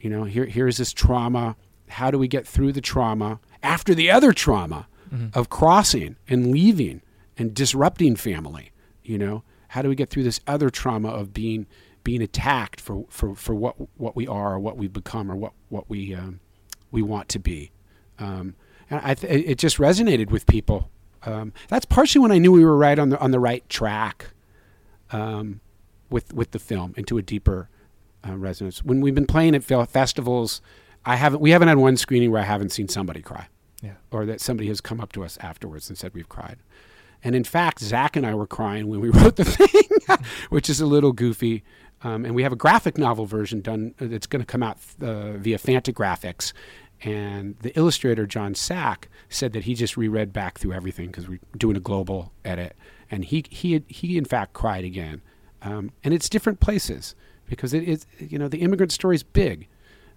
[0.00, 1.56] You know, here here's this trauma.
[1.88, 5.38] How do we get through the trauma after the other trauma mm-hmm.
[5.38, 7.02] of crossing and leaving
[7.36, 8.70] and disrupting family?
[9.02, 11.66] You know, how do we get through this other trauma of being
[12.04, 15.52] being attacked for, for, for what what we are or what we've become or what
[15.68, 16.40] what we um,
[16.90, 17.72] we want to be?
[18.18, 18.54] Um,
[18.88, 20.90] and I th- it just resonated with people.
[21.24, 24.30] Um, that's partially when I knew we were right on the on the right track
[25.10, 25.60] um,
[26.08, 27.68] with with the film into a deeper
[28.26, 28.84] uh, resonance.
[28.84, 30.60] When we've been playing at festivals,
[31.04, 33.48] I haven't we haven't had one screening where I haven't seen somebody cry,
[33.82, 36.58] yeah, or that somebody has come up to us afterwards and said we've cried.
[37.22, 40.18] And in fact, Zach and I were crying when we wrote the thing,
[40.50, 41.62] which is a little goofy.
[42.02, 45.32] Um, and we have a graphic novel version done that's going to come out uh,
[45.32, 46.52] via Fantagraphics,
[47.02, 51.40] and the illustrator, John Sack, said that he just reread back through everything because we're
[51.56, 52.74] doing a global edit.
[53.10, 55.20] And he, he, he in fact, cried again.
[55.62, 57.14] Um, and it's different places
[57.48, 59.68] because it is, you know, the immigrant story is big.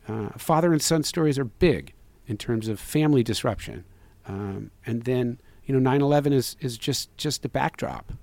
[0.08, 1.94] Uh, father and son stories are big
[2.30, 3.84] in terms of family disruption.
[4.26, 8.14] Um, and then, you know, 9 11 is, is just, just the backdrop.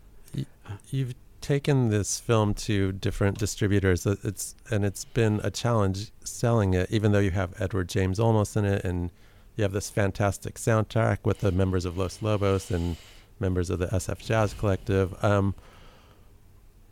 [0.90, 4.04] You've taken this film to different distributors.
[4.06, 8.56] It's and it's been a challenge selling it, even though you have Edward James Olmos
[8.56, 9.12] in it, and
[9.54, 12.96] you have this fantastic soundtrack with the members of Los Lobos and
[13.38, 15.22] members of the SF Jazz Collective.
[15.24, 15.54] Um,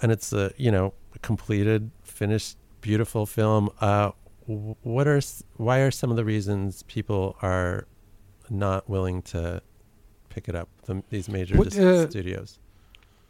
[0.01, 3.71] and it's a you know completed, finished, beautiful film.
[3.81, 4.13] Uh,
[4.47, 5.21] what are
[5.57, 7.87] why are some of the reasons people are
[8.51, 9.63] not willing to
[10.29, 10.69] pick it up?
[10.85, 12.59] The, these major what, uh, studios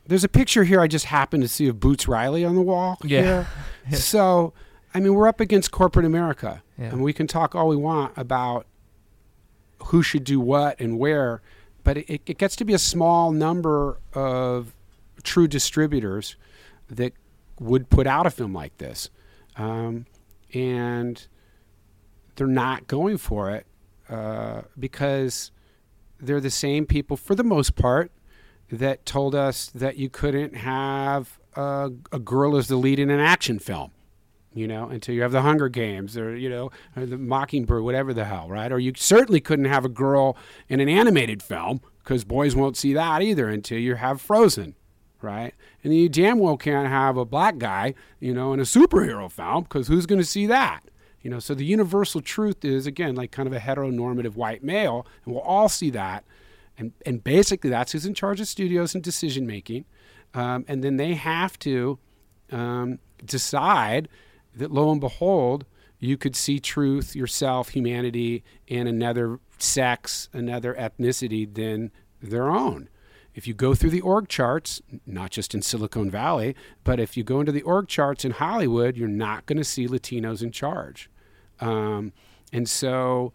[0.06, 2.98] there's a picture here I just happened to see of Boots Riley on the wall.
[3.04, 3.46] Yeah.
[3.92, 4.52] so,
[4.92, 6.86] I mean, we're up against corporate America, yeah.
[6.86, 8.66] and we can talk all we want about
[9.86, 11.42] who should do what and where,
[11.84, 14.74] but it, it gets to be a small number of
[15.22, 16.36] true distributors
[16.88, 17.12] that
[17.60, 19.10] would put out a film like this,
[19.56, 20.06] um,
[20.54, 21.26] and
[22.36, 23.66] they're not going for it
[24.08, 25.50] uh, because
[26.20, 28.10] they're the same people for the most part
[28.70, 33.20] that told us that you couldn't have a, a girl as the lead in an
[33.20, 33.90] action film
[34.54, 38.14] you know, until you have the Hunger Games or, you know, or the Mockingbird, whatever
[38.14, 38.70] the hell, right?
[38.70, 40.36] Or you certainly couldn't have a girl
[40.68, 44.76] in an animated film because boys won't see that either until you have Frozen,
[45.24, 45.54] right?
[45.82, 49.64] And you damn well can't have a black guy, you know, in a superhero film
[49.64, 50.80] because who's going to see that?
[51.22, 55.06] You know, so the universal truth is, again, like kind of a heteronormative white male,
[55.24, 56.24] and we'll all see that
[56.76, 59.84] and and basically that's who's in charge of studios and decision making,
[60.34, 61.98] um, and then they have to
[62.50, 64.08] um, decide
[64.54, 65.64] that lo and behold,
[65.98, 72.88] you could see truth, yourself, humanity in another sex, another ethnicity than their own.
[73.34, 77.24] If you go through the org charts, not just in Silicon Valley, but if you
[77.24, 81.10] go into the org charts in Hollywood, you're not going to see Latinos in charge.
[81.60, 82.12] Um,
[82.52, 83.32] and so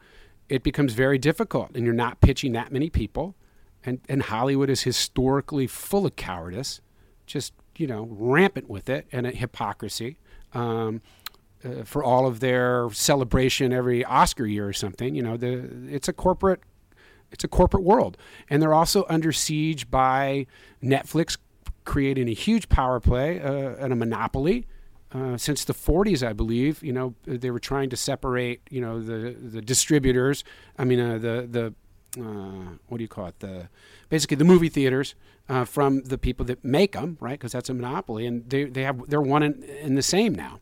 [0.47, 3.35] it becomes very difficult and you're not pitching that many people.
[3.83, 6.81] And, and Hollywood is historically full of cowardice,
[7.25, 10.17] just, you know, rampant with it and hypocrisy.
[10.53, 11.01] Um,
[11.63, 16.07] uh, for all of their celebration every Oscar year or something, you know, the, it's
[16.07, 16.61] a corporate,
[17.31, 18.17] it's a corporate world,
[18.49, 20.47] and they're also under siege by
[20.83, 21.37] Netflix
[21.85, 24.67] creating a huge power play uh, and a monopoly
[25.11, 26.83] uh, since the 40s, I believe.
[26.83, 30.43] You know, they were trying to separate, you know, the the distributors.
[30.77, 31.73] I mean, uh, the the
[32.21, 33.39] uh, what do you call it?
[33.39, 33.69] The
[34.09, 35.15] basically the movie theaters
[35.47, 37.39] uh, from the people that make them, right?
[37.39, 40.59] Because that's a monopoly, and they they have they're one in, in the same now.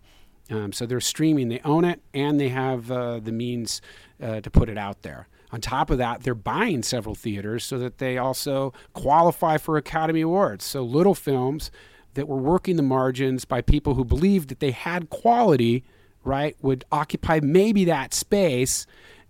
[0.50, 3.82] Um, so they're streaming, they own it, and they have uh, the means
[4.22, 5.28] to put it out there.
[5.52, 10.22] On top of that, they're buying several theaters so that they also qualify for Academy
[10.22, 10.66] Awards.
[10.66, 11.72] So little films
[12.16, 15.86] that were working the margins by people who believed that they had quality,
[16.24, 18.86] right, would occupy maybe that space.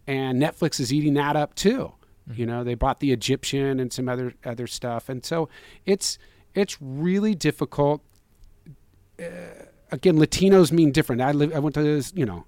[0.08, 1.94] And Netflix is eating that up too.
[2.30, 2.40] Mm-hmm.
[2.40, 5.50] You know, they bought the Egyptian and some other other stuff, and so
[5.86, 6.18] it's
[6.54, 8.02] it's really difficult.
[9.20, 9.24] Uh,
[9.92, 11.22] again, Latinos mean different.
[11.22, 11.54] I live.
[11.54, 12.12] I went to this.
[12.16, 12.46] You know,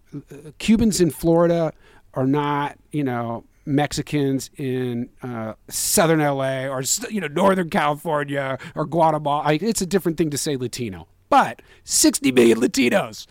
[0.58, 1.74] Cubans in Florida
[2.14, 2.78] are not.
[2.92, 9.44] You know, Mexicans in uh, southern LA or you know Northern California or Guatemala.
[9.44, 13.28] I, it's a different thing to say Latino, but 60 million Latinos,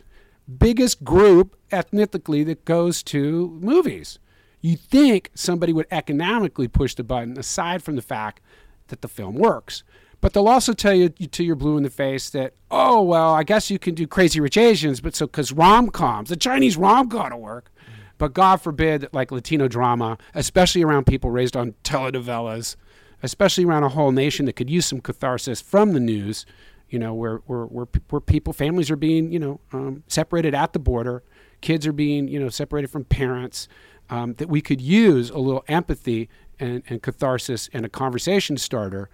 [0.59, 4.19] biggest group ethnically that goes to movies.
[4.61, 8.41] You think somebody would economically push the button aside from the fact
[8.89, 9.85] that the film works.
[10.21, 13.45] But they'll also tell you till you're blue in the face that, oh, well, I
[13.45, 17.09] guess you can do Crazy Rich Asians, but so because rom coms, the Chinese rom
[17.09, 17.71] com to work.
[18.19, 22.77] But God forbid like Latino drama, especially around people raised on telenovelas,
[23.23, 26.45] especially around a whole nation that could use some catharsis from the news,
[26.89, 30.73] you know, where, where, where, where people, families are being, you know, um, separated at
[30.73, 31.23] the border,
[31.61, 33.69] kids are being, you know, separated from parents,
[34.11, 36.29] um, that we could use a little empathy
[36.59, 39.11] and, and catharsis and a conversation starter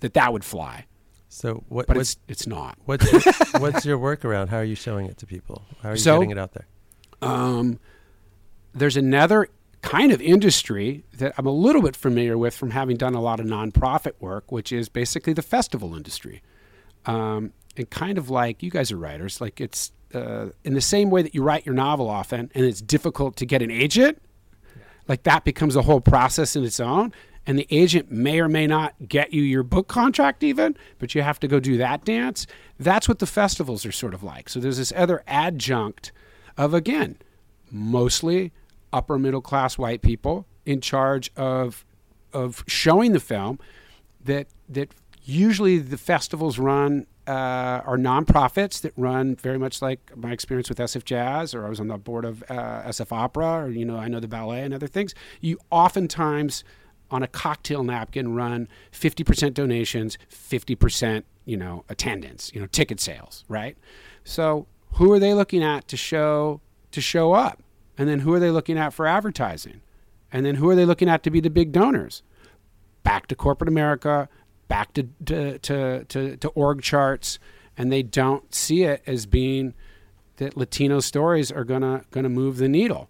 [0.00, 0.86] that that would fly.
[1.28, 1.86] So what?
[1.86, 2.78] But it's, it's not.
[2.86, 3.20] what's your,
[3.60, 4.48] what's your workaround?
[4.48, 5.64] How are you showing it to people?
[5.82, 6.66] How are you So- getting it out there?
[7.22, 7.78] Um,
[8.76, 9.48] there's another
[9.82, 13.40] kind of industry that I'm a little bit familiar with from having done a lot
[13.40, 16.42] of nonprofit work, which is basically the festival industry.
[17.06, 21.10] Um, and kind of like you guys are writers, like it's uh, in the same
[21.10, 24.20] way that you write your novel often and it's difficult to get an agent,
[25.08, 27.12] like that becomes a whole process in its own.
[27.48, 31.22] And the agent may or may not get you your book contract, even, but you
[31.22, 32.44] have to go do that dance.
[32.80, 34.48] That's what the festivals are sort of like.
[34.48, 36.10] So there's this other adjunct
[36.56, 37.18] of, again,
[37.70, 38.52] mostly
[38.92, 41.84] upper middle class white people in charge of
[42.32, 43.58] of showing the film
[44.24, 44.92] that that
[45.24, 50.78] usually the festivals run uh, are nonprofits that run very much like my experience with
[50.78, 53.96] SF Jazz, or I was on the board of uh, SF Opera, or you know
[53.96, 55.14] I know the ballet and other things.
[55.40, 56.62] You oftentimes
[57.10, 63.44] on a cocktail napkin run 50% donations, 50% you know attendance, you know ticket sales,
[63.48, 63.76] right?
[64.24, 66.60] So who are they looking at to show
[66.92, 67.60] to show up,
[67.98, 69.80] and then who are they looking at for advertising,
[70.32, 72.22] and then who are they looking at to be the big donors?
[73.06, 74.28] back to corporate America,
[74.66, 77.38] back to to, to, to, to org charts,
[77.78, 79.74] and they don't see it as being
[80.38, 83.08] that Latino stories are gonna gonna move the needle.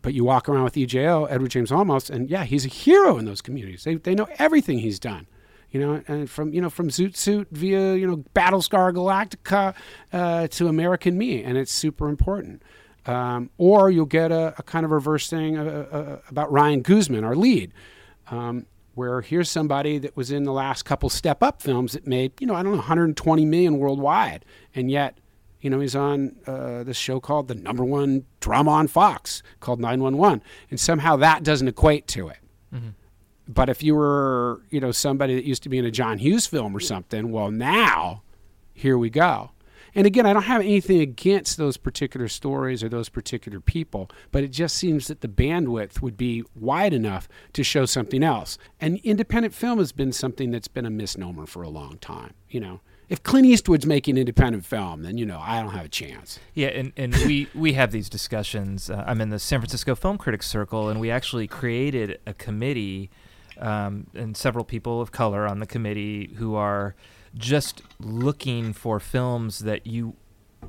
[0.00, 3.26] But you walk around with EJO, Edward James Olmos, and yeah, he's a hero in
[3.26, 3.84] those communities.
[3.84, 5.26] They, they know everything he's done.
[5.70, 9.74] You know, and from you know from Zoot Suit via you know Battlestar Galactica
[10.14, 12.62] uh, to American Me, and it's super important.
[13.06, 17.22] Um, or you'll get a, a kind of reverse thing uh, uh, about Ryan Guzman,
[17.24, 17.72] our lead,
[18.30, 22.32] um, where here's somebody that was in the last couple step up films that made,
[22.40, 24.44] you know, I don't know, 120 million worldwide.
[24.74, 25.18] And yet,
[25.60, 29.80] you know, he's on uh, this show called the number one drama on Fox called
[29.80, 30.42] 911.
[30.70, 32.38] And somehow that doesn't equate to it.
[33.48, 36.46] But if you were, you know, somebody that used to be in a John Hughes
[36.46, 38.22] film or something, well, now
[38.74, 39.52] here we go.
[39.96, 44.44] And again, I don't have anything against those particular stories or those particular people, but
[44.44, 48.58] it just seems that the bandwidth would be wide enough to show something else.
[48.78, 52.34] And independent film has been something that's been a misnomer for a long time.
[52.50, 55.88] You know, if Clint Eastwood's making independent film, then you know I don't have a
[55.88, 56.40] chance.
[56.52, 58.90] Yeah, and, and we, we have these discussions.
[58.90, 63.08] Uh, I'm in the San Francisco Film Critics Circle, and we actually created a committee
[63.58, 66.94] um, and several people of color on the committee who are
[67.36, 70.14] just looking for films that you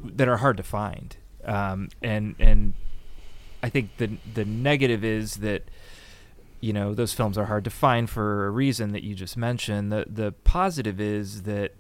[0.03, 1.17] that are hard to find.
[1.45, 2.73] Um, and and
[3.63, 5.63] I think the the negative is that
[6.59, 9.91] you know those films are hard to find for a reason that you just mentioned.
[9.91, 11.73] The the positive is that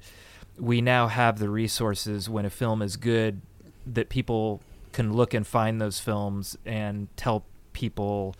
[0.57, 3.41] we now have the resources when a film is good
[3.85, 8.35] that people can look and find those films and tell people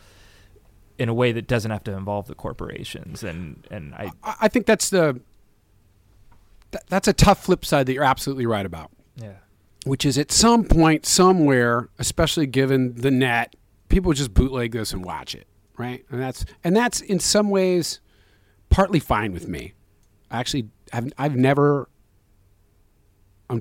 [0.98, 4.48] in a way that doesn't have to involve the corporations and and I I I
[4.48, 5.22] think that's the
[6.72, 8.92] th- that's a tough flip side that you're absolutely right about.
[9.16, 9.34] yeah.
[9.86, 13.56] Which is at some point somewhere especially given the net
[13.90, 16.04] people just bootleg this and watch it right?
[16.10, 18.00] And that's and that's in some ways
[18.70, 19.74] partly fine with me.
[20.30, 21.88] Actually i've, I've never
[23.50, 23.60] uh,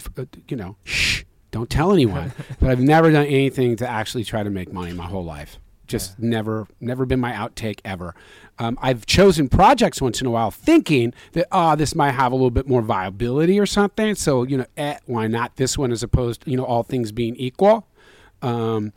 [0.49, 2.33] you know shh don't tell anyone.
[2.61, 6.19] But i've never done anything to actually try to make money my whole life just
[6.19, 8.15] never never been my outtake ever.
[8.59, 12.35] Um, i've chosen projects once in a while thinking that ah this might have a
[12.35, 14.15] little bit more viability or something.
[14.15, 17.13] So you know eh, why not this one as opposed to you know all things
[17.13, 17.87] being equal?
[18.43, 18.93] Um,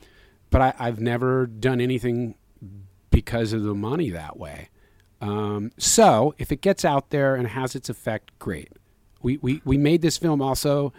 [0.49, 2.35] but I, i've never done anything
[3.11, 4.69] because of the money that way.
[5.21, 8.69] Um, so if it gets out there and has its effect great.
[9.21, 10.93] We, we, we made this film also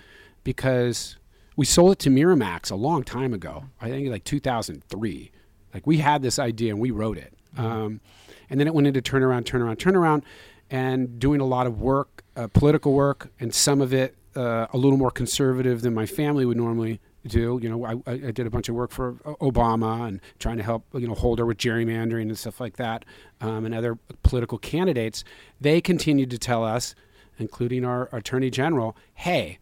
[0.45, 1.16] because
[1.57, 3.64] we sold it to Miramax a long time ago.
[3.80, 5.32] I think like 2003.
[5.73, 7.33] Like we had this idea and we wrote it.
[7.57, 8.01] Um,
[8.49, 10.23] and then it went into turnaround, turnaround, turnaround,
[10.71, 14.77] and doing a lot of work, uh, political work, and some of it uh, a
[14.77, 17.59] little more conservative than my family would normally do.
[17.62, 20.62] You know, I, I I did a bunch of work for Obama and trying to
[20.62, 23.05] help you know Holder with gerrymandering and stuff like that,
[23.41, 25.25] um, and other political candidates.
[25.61, 26.95] They continued to tell us,
[27.39, 29.59] including our attorney general, hey,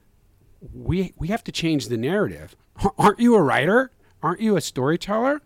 [0.73, 2.55] we we have to change the narrative.
[2.99, 3.91] Aren't you a writer?
[4.23, 5.41] Aren't you a storyteller?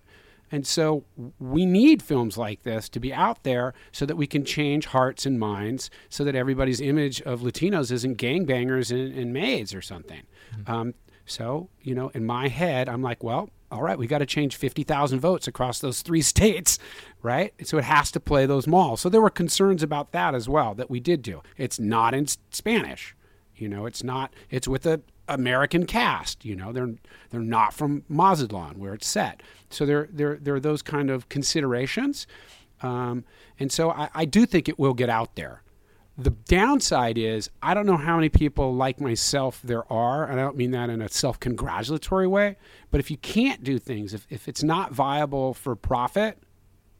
[0.53, 1.05] And so
[1.41, 5.25] we need films like this to be out there so that we can change hearts
[5.25, 10.23] and minds so that everybody's image of Latinos isn't gangbangers and, and maids or something.
[10.67, 10.95] Um,
[11.25, 14.57] so, you know, in my head, I'm like, well, all right, we got to change
[14.57, 16.79] 50,000 votes across those three states,
[17.23, 17.55] right?
[17.67, 19.01] So it has to play those malls.
[19.01, 21.43] So there were concerns about that as well that we did do.
[21.57, 23.17] It's not in Spanish.
[23.57, 24.35] You know, it's not.
[24.51, 26.45] It's with a American cast.
[26.45, 26.95] You know, they're
[27.31, 29.43] they're not from Mazatlan where it's set.
[29.70, 32.27] So there there there are those kind of considerations,
[32.81, 33.25] um,
[33.59, 35.62] and so I, I do think it will get out there.
[36.18, 40.45] The downside is I don't know how many people like myself there are, and I
[40.45, 42.57] don't mean that in a self-congratulatory way.
[42.91, 46.39] But if you can't do things, if if it's not viable for profit,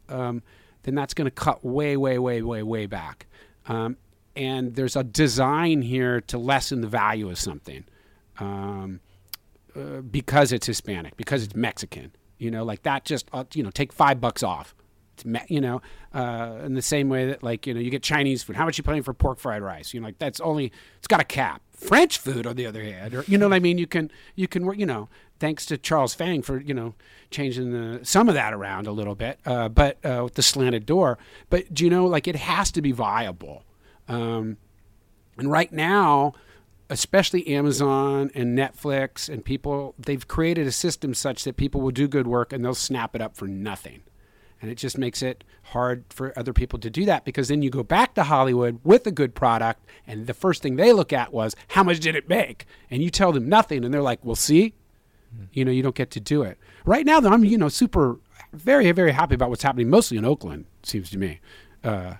[0.09, 0.43] um,
[0.85, 3.27] then that's going to cut way, way, way, way, way back.
[3.66, 3.97] Um,
[4.35, 7.85] and there's a design here to lessen the value of something
[8.43, 9.01] um,
[9.76, 12.12] uh, because it's Hispanic, because it's Mexican.
[12.38, 13.05] You know, like that.
[13.05, 14.74] Just uh, you know, take five bucks off.
[15.24, 15.80] Me- you know,
[16.12, 18.57] uh, in the same way that like you know, you get Chinese food.
[18.57, 19.95] How much you paying for pork fried rice?
[19.95, 21.62] You know, like that's only it's got a cap.
[21.70, 23.78] French food, on the other hand, or you know what I mean.
[23.78, 24.64] You can you can.
[24.78, 26.95] You know, thanks to Charles Phan for you know
[27.30, 29.38] changing the some of that around a little bit.
[29.47, 31.18] Uh, but uh, with the slanted door.
[31.49, 33.64] But do you know, like it has to be viable.
[34.09, 34.57] Um,
[35.38, 36.34] and right now,
[36.93, 42.07] especially Amazon and Netflix and people, they've created a system such that people will do
[42.07, 44.03] good work and they'll snap it up for nothing.
[44.61, 47.70] And it just makes it hard for other people to do that because then you
[47.70, 51.32] go back to Hollywood with a good product, and the first thing they look at
[51.32, 52.66] was how much did it make?
[52.90, 54.74] And you tell them nothing, and they're like, well, see,
[55.53, 56.59] you know, you don't get to do it.
[56.84, 58.18] Right now, though, I'm, you know, super,
[58.53, 61.40] very, very happy about what's happening mostly in Oakland, seems to me.
[61.82, 62.14] Uh,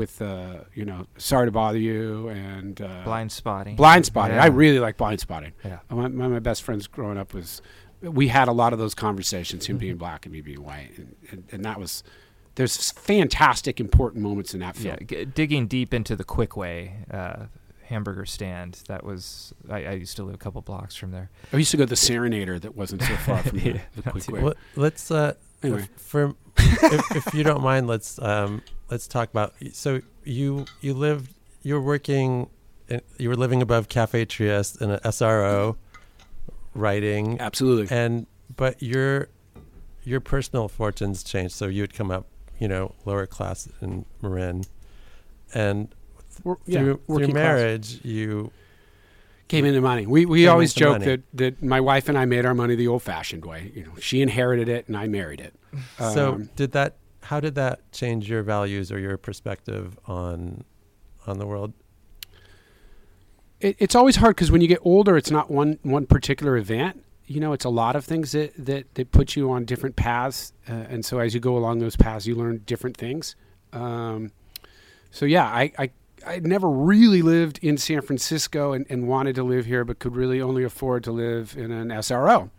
[0.00, 3.76] with uh, you know, sorry to bother you and uh, Blindspotting.
[3.76, 4.36] Blind spotting.
[4.36, 4.42] Yeah.
[4.44, 5.52] I really like Blindspotting.
[5.64, 5.78] Yeah.
[5.90, 7.60] My, one of my best friends growing up was,
[8.00, 9.80] we had a lot of those conversations, him Mm-hmm.
[9.80, 12.02] being black and me being white, and, and, and that was.
[12.56, 14.96] There's fantastic, important moments in that film.
[15.00, 17.44] Yeah, g- digging deep into the Kwik Way uh,
[17.84, 18.82] hamburger stand.
[18.88, 21.30] That was I, I used to live a couple blocks from there.
[21.52, 24.02] I used to go to the Serenader that wasn't so far from the, Yeah, the
[24.02, 24.42] that's Kwik Way.
[24.42, 25.82] Well, let's uh, Anyway.
[25.82, 29.54] if, for if, if you don't mind, let's um, let's talk about.
[29.72, 32.48] So you you lived you were working,
[32.88, 35.76] in, you were living above Cafe Trieste in an SRO,
[36.74, 37.94] writing, Absolutely.
[37.96, 38.26] and
[38.56, 39.28] but your
[40.04, 41.54] your personal fortunes changed.
[41.54, 42.26] So you would come up,
[42.58, 44.64] you know, lower class in Marin,
[45.54, 45.88] and
[46.44, 47.44] Wor- yeah, through, working through class.
[47.44, 48.50] marriage, you
[49.48, 50.06] came into money.
[50.06, 51.04] We we always joke money.
[51.06, 53.72] that that my wife and I made our money the old-fashioned way.
[53.74, 55.54] You know, she inherited it and I married it.
[55.98, 56.96] so Um, did that.
[57.22, 60.64] How did that change your values or your perspective on
[61.26, 61.74] on the world?
[63.60, 67.04] it, it's always hard because when you get older, it's not one one particular event.
[67.26, 70.52] You know, it's a lot of things that that, that put you on different paths,
[70.68, 73.36] uh, and so as you go along those paths, you learn different things.
[73.72, 74.32] Um,
[75.10, 75.90] so yeah, I, I
[76.26, 80.16] I never really lived in San Francisco and, and wanted to live here, but could
[80.16, 82.50] really only afford to live in an SRO,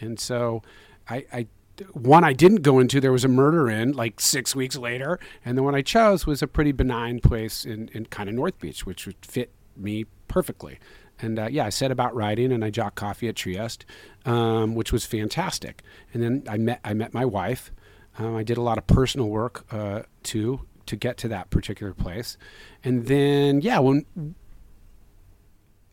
[0.00, 0.62] and so
[1.08, 1.26] I.
[1.32, 1.46] I
[1.92, 5.58] one I didn't go into, there was a murder in like six weeks later, and
[5.58, 8.86] the one I chose was a pretty benign place in, in kind of North Beach,
[8.86, 10.78] which would fit me perfectly.
[11.20, 13.84] And uh, yeah, I set about writing, and I jocked coffee at Trieste,
[14.24, 15.82] um, which was fantastic.
[16.12, 17.70] And then I met I met my wife.
[18.18, 21.94] Um, I did a lot of personal work uh, too to get to that particular
[21.94, 22.36] place.
[22.82, 24.34] And then yeah, when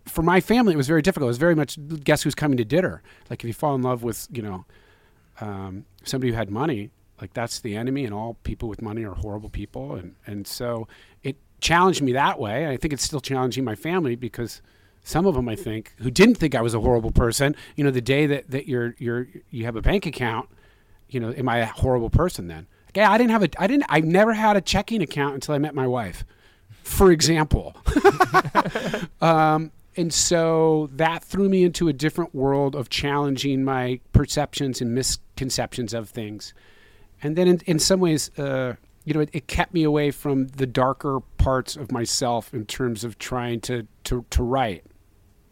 [0.05, 1.27] for my family, it was very difficult.
[1.27, 3.01] It was very much guess who's coming to dinner.
[3.29, 4.65] Like if you fall in love with you know
[5.41, 9.15] um, somebody who had money, like that's the enemy, and all people with money are
[9.15, 9.95] horrible people.
[9.95, 10.87] And and so
[11.23, 12.67] it challenged me that way.
[12.67, 14.61] I think it's still challenging my family because
[15.03, 17.91] some of them, I think, who didn't think I was a horrible person, you know,
[17.91, 20.49] the day that, that you're you're you have a bank account,
[21.09, 22.67] you know, am I a horrible person then?
[22.95, 25.57] Yeah, I didn't have a I didn't I never had a checking account until I
[25.57, 26.23] met my wife,
[26.83, 27.75] for example.
[29.21, 34.95] um, and so that threw me into a different world of challenging my perceptions and
[34.95, 36.53] misconceptions of things.
[37.21, 40.47] And then, in, in some ways, uh, you know, it, it kept me away from
[40.47, 44.85] the darker parts of myself in terms of trying to to, to write.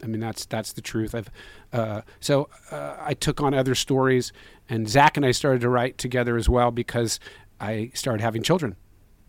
[0.02, 1.14] I mean, that's that's the truth.
[1.14, 1.30] I've
[1.72, 4.32] uh, so uh, I took on other stories,
[4.68, 7.20] and Zach and I started to write together as well because
[7.60, 8.76] I started having children,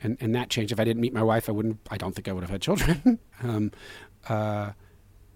[0.02, 0.72] and and that changed.
[0.72, 1.80] If I didn't meet my wife, I wouldn't.
[1.90, 3.20] I don't think I would have had children.
[3.44, 3.72] um,
[4.30, 4.72] uh,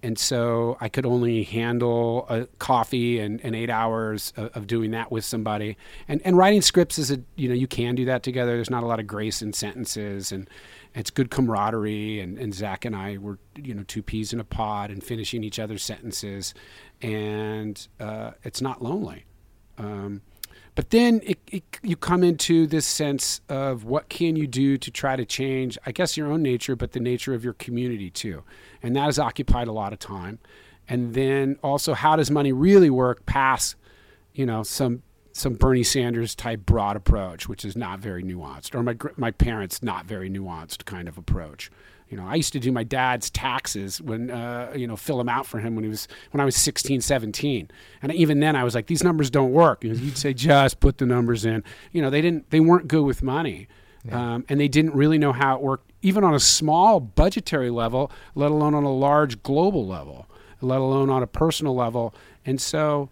[0.06, 4.92] and so I could only handle a coffee and, and eight hours of, of doing
[4.92, 5.78] that with somebody.
[6.08, 8.52] And and writing scripts is a you know you can do that together.
[8.52, 10.48] There's not a lot of grace in sentences, and
[10.94, 12.20] it's good camaraderie.
[12.20, 15.44] And, and Zach and I were you know two peas in a pod and finishing
[15.44, 16.54] each other's sentences,
[17.02, 19.26] and uh, it's not lonely.
[19.80, 20.22] Um,
[20.76, 24.92] but then it, it, you come into this sense of what can you do to
[24.92, 28.44] try to change, I guess, your own nature, but the nature of your community too.
[28.84, 30.40] And that has occupied a lot of time.
[30.88, 33.76] And then also, how does money really work past,
[34.34, 35.02] you know, some
[35.32, 39.82] some Bernie Sanders type broad approach, which is not very nuanced, or my my parents'
[39.82, 41.72] not very nuanced kind of approach.
[42.10, 45.30] You know, I used to do my dad's taxes when, uh, you know, fill them
[45.30, 47.72] out for him when he was when I was 16, 17.
[48.02, 49.84] And even then, I was like, these numbers don't work.
[49.84, 51.64] You know, you'd say, just put the numbers in.
[51.92, 52.50] You know, they didn't.
[52.52, 53.68] They weren't good with money,
[54.12, 58.12] um, and they didn't really know how it worked, even on a small budgetary level,
[58.36, 60.28] let alone on a large global level,
[60.62, 62.14] let alone on a personal level.
[62.46, 63.10] And so,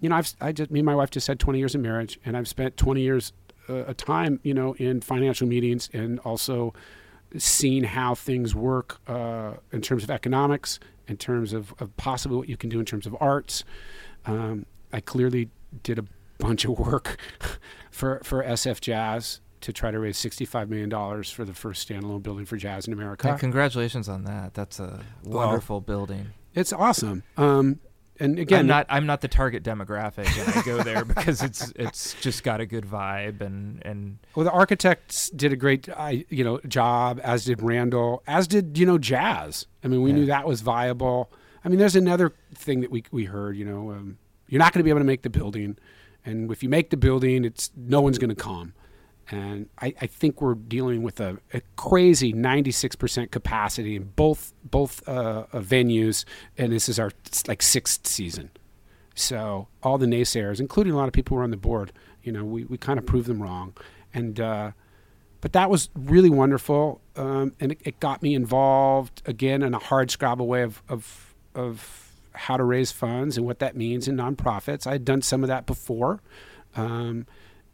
[0.00, 2.20] you know, I've I just me and my wife just had 20 years of marriage,
[2.26, 3.32] and I've spent 20 years
[3.68, 6.74] uh, a time, you know, in financial meetings and also
[7.36, 12.48] seen how things work uh, in terms of economics, in terms of, of possibly what
[12.48, 13.64] you can do in terms of arts.
[14.26, 15.50] Um, I clearly
[15.82, 16.04] did a
[16.38, 17.18] bunch of work
[17.90, 20.90] for for SF Jazz to try to raise $65 million
[21.24, 23.28] for the first standalone building for jazz in America.
[23.28, 24.54] And congratulations on that.
[24.54, 26.28] That's a wonderful building.
[26.54, 27.24] It's awesome.
[27.36, 27.80] Um,
[28.20, 31.72] and again, I'm not I'm not the target demographic, and I go there because it's
[31.76, 36.24] it's just got a good vibe and and Well, the architects did a great, I
[36.28, 37.20] you know, job.
[37.22, 38.22] As did Randall.
[38.26, 39.66] As did you know, jazz.
[39.84, 40.16] I mean, we Yeah.
[40.16, 41.30] knew that was viable.
[41.64, 43.56] I mean, there's another thing that we we heard.
[43.56, 45.76] You know, um, you're not going to be able to make the building,
[46.24, 48.74] and if you make the building, it's no one's going to come.
[49.30, 55.06] And I, I think we're dealing with a, a crazy 96% capacity in both both
[55.06, 56.24] uh, uh, venues,
[56.56, 57.10] and this is our
[57.46, 58.50] like sixth season.
[59.14, 62.32] So all the naysayers, including a lot of people who are on the board, you
[62.32, 63.74] know, we, we kind of proved them wrong.
[64.14, 64.72] And uh,
[65.40, 69.78] but that was really wonderful, um, and it, it got me involved again in a
[69.78, 74.16] hard scrabble way of, of of how to raise funds and what that means in
[74.16, 74.86] nonprofits.
[74.86, 76.20] I had done some of that before,
[76.76, 77.26] um,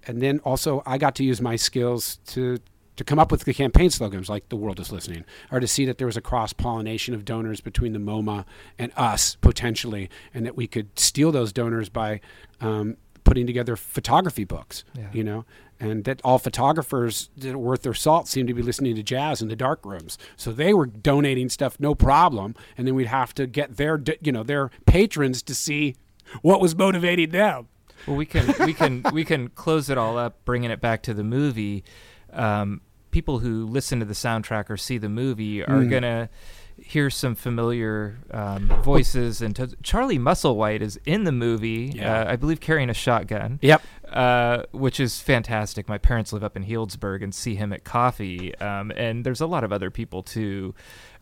[0.07, 2.59] and then also I got to use my skills to
[2.97, 5.85] to come up with the campaign slogans like "The world is listening," or to see
[5.85, 8.45] that there was a cross pollination of donors between the MoMA
[8.79, 12.21] and us potentially, and that we could steal those donors by
[12.61, 14.85] um, putting together photography books.
[14.95, 15.09] Yeah.
[15.13, 15.45] You know,
[15.81, 19.43] and that all photographers that are worth their salt seemed to be listening to jazz
[19.43, 20.17] in the dark rooms.
[20.37, 24.33] So they were donating stuff no problem, and then we'd have to get their you
[24.33, 25.97] know their patrons to see
[26.43, 27.69] what was motivating them.
[28.07, 31.15] Well, we can we can we can close it all up, bringing it back to
[31.15, 31.85] the movie.
[32.33, 32.81] Um,
[33.11, 35.91] people who listen to the soundtrack or see the movie are Mm.
[35.91, 36.29] gonna
[36.77, 39.41] hear some familiar um, voices.
[39.41, 42.23] And t- Charlie Musselwhite is in the movie, Yeah.
[42.23, 43.61] uh, I believe, carrying a shotgun.
[43.63, 43.81] Yep.
[44.13, 45.89] Uh, which is fantastic.
[45.89, 49.47] My parents live up in Healdsburg and see him at coffee, um, and there's a
[49.47, 50.75] lot of other people too.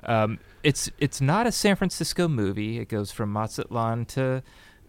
[0.05, 2.79] Um, it's it's not a San Francisco movie.
[2.79, 4.43] It goes from Mazatlan to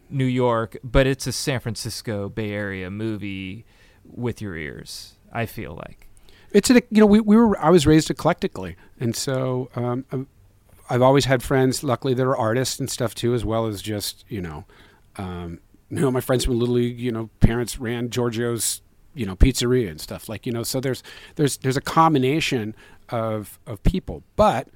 [0.10, 3.66] New York, but it's a San Francisco Bay Area movie
[4.06, 5.16] with your ears.
[5.32, 6.08] I feel like.
[6.51, 11.04] it's a you know we, we were I was raised eclectically, and so um, I've-
[11.04, 11.84] always had friends.
[11.84, 14.66] Luckily, that are artists and stuff too, as well as just you know,
[15.18, 16.99] um, you know my friends from Little League.
[16.99, 18.82] You know, parents ran Giorgio's
[19.16, 20.62] you know pizzeria and stuff like you know.
[20.64, 21.01] So there's
[21.36, 22.76] there's there's a combination
[23.10, 24.68] of of people, but.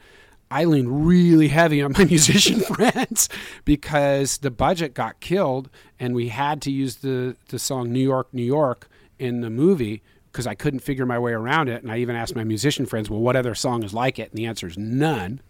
[0.50, 3.30] I lean really heavy on my musician friends
[3.66, 5.70] because the budget got killed
[6.00, 8.90] and we had to use the, the song New York, New York
[9.20, 11.82] in the movie because I couldn't figure my way around it.
[11.82, 14.30] And I even asked my musician friends, well, what other song is like it?
[14.30, 15.42] And the answer is none.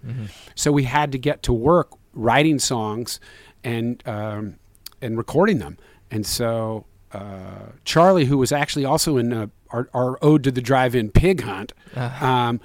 [0.55, 3.19] So we had to get to work writing songs
[3.63, 4.55] and, um,
[5.01, 5.77] and recording them.
[6.09, 10.61] And so uh, Charlie, who was actually also in uh, our, our Ode to the
[10.61, 11.73] Drive-In Pig Hunt,
[12.21, 12.61] um,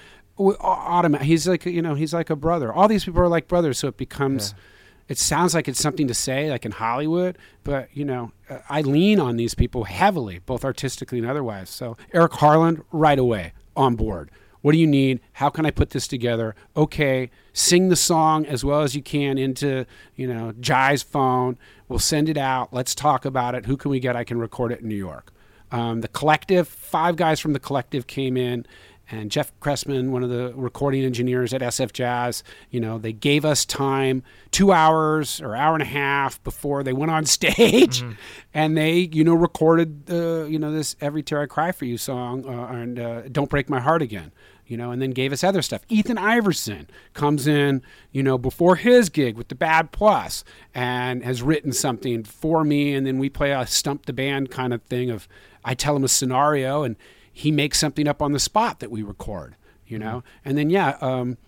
[0.50, 2.72] w- automa- he's like you know he's like a brother.
[2.72, 4.54] All these people are like brothers, so it becomes.
[5.08, 8.80] It sounds like it's something to say, like in Hollywood, but you know, uh, I
[8.82, 11.68] lean on these people heavily, both artistically and otherwise.
[11.68, 14.30] So Eric Harland, right away on board.
[14.62, 15.20] What do you need?
[15.32, 16.54] How can I put this together?
[16.76, 19.84] Okay, sing the song as well as you can into
[20.14, 21.58] you know Jai's phone.
[21.88, 22.72] We'll send it out.
[22.72, 23.66] Let's talk about it.
[23.66, 24.16] Who can we get?
[24.16, 25.32] I can record it in New York.
[25.72, 28.66] Um, the collective, five guys from the collective came in,
[29.12, 33.44] and Jeff Cressman, one of the recording engineers at SF Jazz, you know, they gave
[33.44, 38.02] us time, two hours or hour and a half before they went on stage,
[38.54, 41.98] and they, you know, recorded the, you know, this "Every Tear I Cry for You"
[41.98, 44.32] song uh, and uh, "Don't Break My Heart Again."
[44.64, 45.82] you know, and then gave us other stuff.
[45.90, 50.44] Ethan Iverson comes in, you know, before his gig with the Bad Plus
[50.74, 52.94] and has written something for me.
[52.94, 55.28] And then we play a stump the band kind of thing of
[55.62, 56.96] I tell him a scenario and
[57.32, 59.56] he makes something up on the spot that we record,
[59.86, 60.22] you know.
[60.44, 61.38] And then, yeah, um,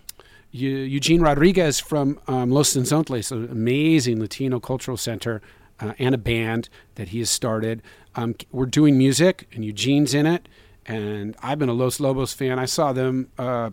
[0.51, 5.41] Eugene Rodriguez from um, Los Cenzontles, an amazing Latino cultural center,
[5.79, 7.81] uh, and a band that he has started.
[8.15, 10.47] Um, we're doing music, and Eugene's in it.
[10.85, 12.59] And I've been a Los Lobos fan.
[12.59, 13.71] I saw them uh,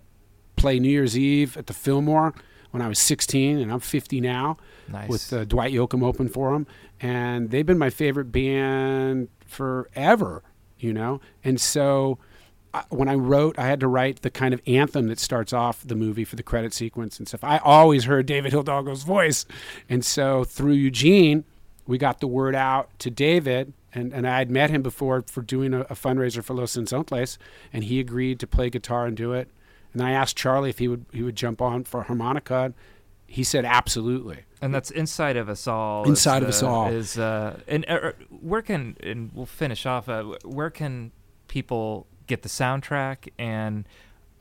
[0.56, 2.34] play New Year's Eve at the Fillmore
[2.72, 4.56] when I was 16, and I'm 50 now.
[4.88, 5.08] Nice.
[5.08, 6.66] With uh, Dwight Yoakam open for them,
[7.00, 10.42] and they've been my favorite band forever.
[10.82, 12.18] You know, and so
[12.88, 15.94] when I wrote, I had to write the kind of anthem that starts off the
[15.94, 17.44] movie for the credit sequence and stuff.
[17.44, 19.46] I always heard David Hidalgo's voice,
[19.88, 21.44] and so through Eugene,
[21.86, 25.42] we got the word out to David, and, and I had met him before for
[25.42, 27.38] doing a, a fundraiser for Los Cenzontles,
[27.72, 29.48] and he agreed to play guitar and do it.
[29.92, 32.72] And I asked Charlie if he would he would jump on for harmonica.
[33.32, 34.40] He said absolutely.
[34.60, 36.04] And that's inside of us all.
[36.04, 36.88] Inside is, of Us uh, All.
[36.88, 40.06] is uh, and uh, where can and we'll finish off.
[40.06, 41.12] Uh, where can
[41.48, 43.86] people get the soundtrack and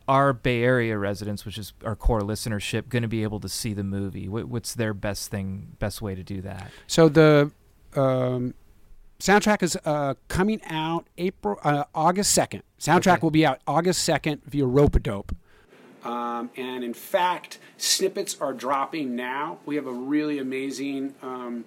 [0.09, 3.73] our Bay Area residents, which is our core listenership, going to be able to see
[3.73, 4.27] the movie?
[4.27, 6.69] What's their best thing, best way to do that?
[6.85, 7.49] So the
[7.95, 8.53] um,
[9.19, 12.63] soundtrack is uh, coming out April uh, August second.
[12.77, 13.19] Soundtrack Okay.
[13.21, 15.33] will be out August second via Rope-A-Dope.
[16.03, 19.59] Um, and in fact, snippets are dropping now.
[19.65, 21.65] We have a really amazing um,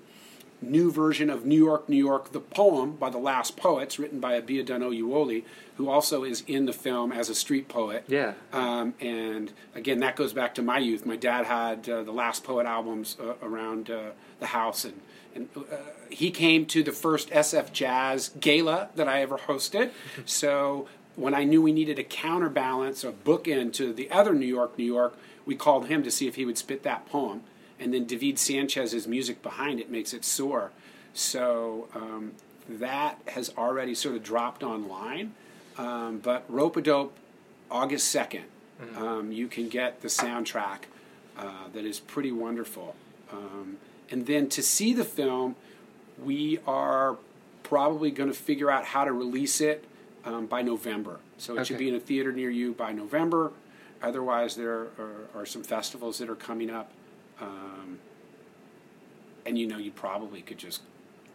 [0.60, 4.40] new version of New York, New York, the poem by the Last Poets, written by
[4.40, 5.44] Abiodun Oyewole,
[5.76, 8.04] who also is in the film as a street poet.
[8.08, 8.34] Yeah.
[8.52, 11.04] Um, and again, that goes back to my youth.
[11.06, 14.10] My dad had uh, the Last Poet albums uh, around uh,
[14.40, 15.00] the house, and,
[15.34, 15.76] and uh,
[16.10, 19.90] he came to the first SF Jazz gala that I ever hosted.
[20.26, 24.78] So when I knew we needed a counterbalance or bookend to the other New York,
[24.78, 27.42] New York, we called him to see if he would spit that poem.
[27.78, 30.70] And then David Sanchez's music behind it makes it soar.
[31.12, 32.32] So um,
[32.68, 35.34] that has already sort of dropped online.
[35.76, 37.16] Um, but Rope-A-Dope,
[37.70, 38.44] August 2nd,
[38.96, 40.84] um, you can get the soundtrack
[41.36, 42.94] uh, that is pretty wonderful.
[43.32, 43.78] Um,
[44.10, 45.56] and then to see the film,
[46.22, 47.16] we are
[47.62, 49.84] probably going to figure out how to release it
[50.24, 51.20] um, by November.
[51.38, 53.52] So it should be in a theater near you by November.
[54.02, 56.90] Otherwise, there are, are some festivals that are coming up.
[57.40, 57.98] Um,
[59.46, 60.82] and you know, you probably could just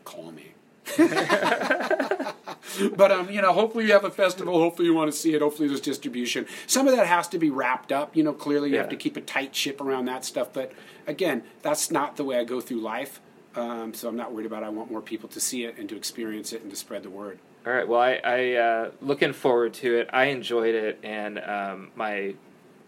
[0.04, 0.54] call me.
[0.98, 4.60] but um, you know, hopefully you have a festival.
[4.60, 5.42] Hopefully you want to see it.
[5.42, 6.48] Hopefully there's distribution.
[6.66, 8.16] Some of that has to be wrapped up.
[8.16, 10.52] You know, clearly you have to keep a tight ship around that stuff.
[10.52, 10.72] But
[11.06, 13.22] again, that's not the way I go through life.
[13.56, 14.64] Um, so I'm not worried about.
[14.64, 14.68] It.
[14.68, 17.10] I want more people to see it and to experience it and to spread the
[17.10, 17.40] word.
[17.66, 17.88] All right.
[17.88, 20.10] Well, I, I uh, looking forward to it.
[20.14, 22.34] I enjoyed it, and um, my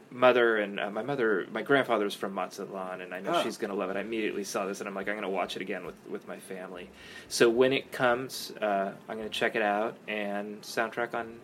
[0.09, 3.43] mother and uh, my mother, my grandfather's from Mazatlan, and I know Oh.
[3.43, 3.97] she's gonna love it.
[3.97, 6.37] I immediately saw this, and I'm like, I'm gonna watch it again with with my
[6.37, 6.89] family.
[7.27, 11.35] So when it comes, uh, I'm gonna check it out and soundtrack on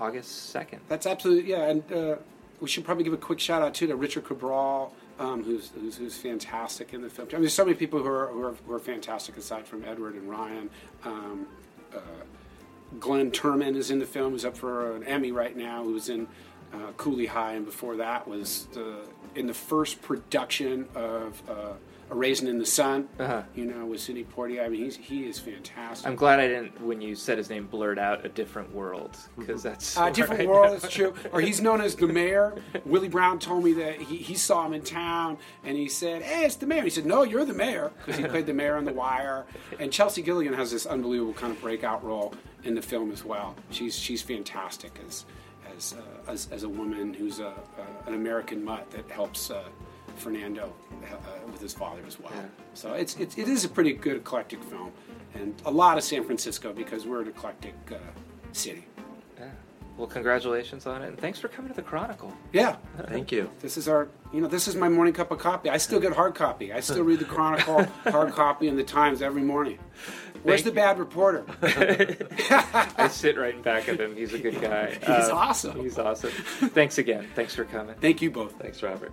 [0.00, 0.80] August second.
[0.88, 2.16] That's absolutely yeah, and uh,
[2.60, 5.96] we should probably give a quick shout out too to Richard Cabral, um, who's, who's
[5.98, 7.28] who's fantastic in the film.
[7.30, 9.84] I mean, there's so many people who are who are, who are fantastic aside from
[9.84, 10.70] Edward and Ryan.
[11.04, 11.46] Um,
[11.94, 11.98] uh,
[12.98, 15.84] Glynn Turman is in the film, who's up for an Emmy right now.
[15.84, 16.26] Who was in
[16.72, 21.72] uh, Cooley High, and before that was the, in the first production of uh,
[22.10, 23.08] A Raisin in the Sun.
[23.18, 23.42] Uh-huh.
[23.54, 24.64] You know, with Sidney Poitier.
[24.64, 26.06] I mean, he's he is fantastic.
[26.06, 29.62] I'm glad I didn't when you said his name blurt out a different world because
[29.62, 31.14] that's Uh, different I world, it's true.
[31.32, 32.54] Or he's known as the mayor.
[32.84, 36.44] Willie Brown told me that he, he saw him in town and he said, Hey,
[36.44, 36.82] it's the mayor.
[36.82, 39.46] He said, No, you're the mayor because he played the mayor on The Wire.
[39.78, 42.34] And Chelsea Gilligan has this unbelievable kind of breakout role
[42.64, 43.54] in the film as well.
[43.70, 45.24] She's she's fantastic as
[45.76, 49.62] as uh, as, as a woman who's a, a, an American mutt that helps uh,
[50.20, 50.72] Fernando
[51.10, 51.16] uh,
[51.50, 52.32] with his father as well.
[52.34, 52.42] Yeah.
[52.74, 54.92] So it's, it's it is a pretty good eclectic film
[55.34, 57.96] and a lot of San Francisco because we're an eclectic uh,
[58.52, 58.86] city.
[59.38, 59.46] Yeah.
[59.96, 62.32] Well, congratulations on it, and thanks for coming to the Chronicle.
[62.54, 62.76] Yeah,
[63.08, 63.50] Thank you.
[63.60, 65.68] this is our, you know, this is my morning cup of coffee.
[65.68, 66.72] I still get hard copy.
[66.72, 69.78] I still read the Chronicle, hard copy, and the Times every morning.
[70.42, 71.44] Where's the Thank bad reporter?
[71.62, 74.16] I sit right in back of him.
[74.16, 74.92] He's a good guy.
[74.94, 75.78] He's Uh, awesome.
[75.80, 76.30] He's awesome.
[76.30, 77.26] Thanks again.
[77.34, 77.94] Thanks for coming.
[78.00, 78.52] Thank you both.
[78.58, 79.12] Thanks, Robert.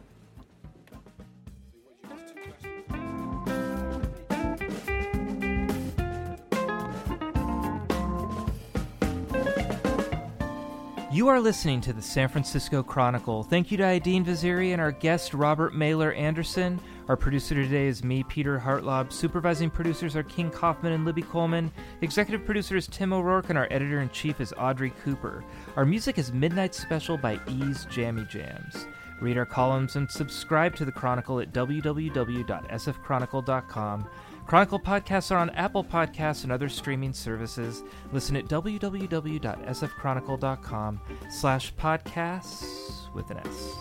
[11.18, 13.42] You are listening to the San Francisco Chronicle.
[13.42, 16.80] Thank you to Aidin Vaziri and our guest Robert Mailer Anderson.
[17.08, 19.12] Our producer today is me, Peter Hartlaub.
[19.12, 21.72] Supervising producers are King Kaufman and Libby Coleman.
[22.02, 25.44] Executive producer is Tim O'Rourke, and our editor in chief is Audrey Cooper.
[25.76, 28.86] Our music is Midnight Special by Ease Jammy Jams.
[29.20, 34.10] Read our columns and subscribe to the Chronicle at www.sfchronicle.com.
[34.48, 37.84] Chronicle podcasts are on Apple Podcasts and other streaming services.
[38.14, 43.74] Listen at www.sfchronicle.com slash podcasts with an S.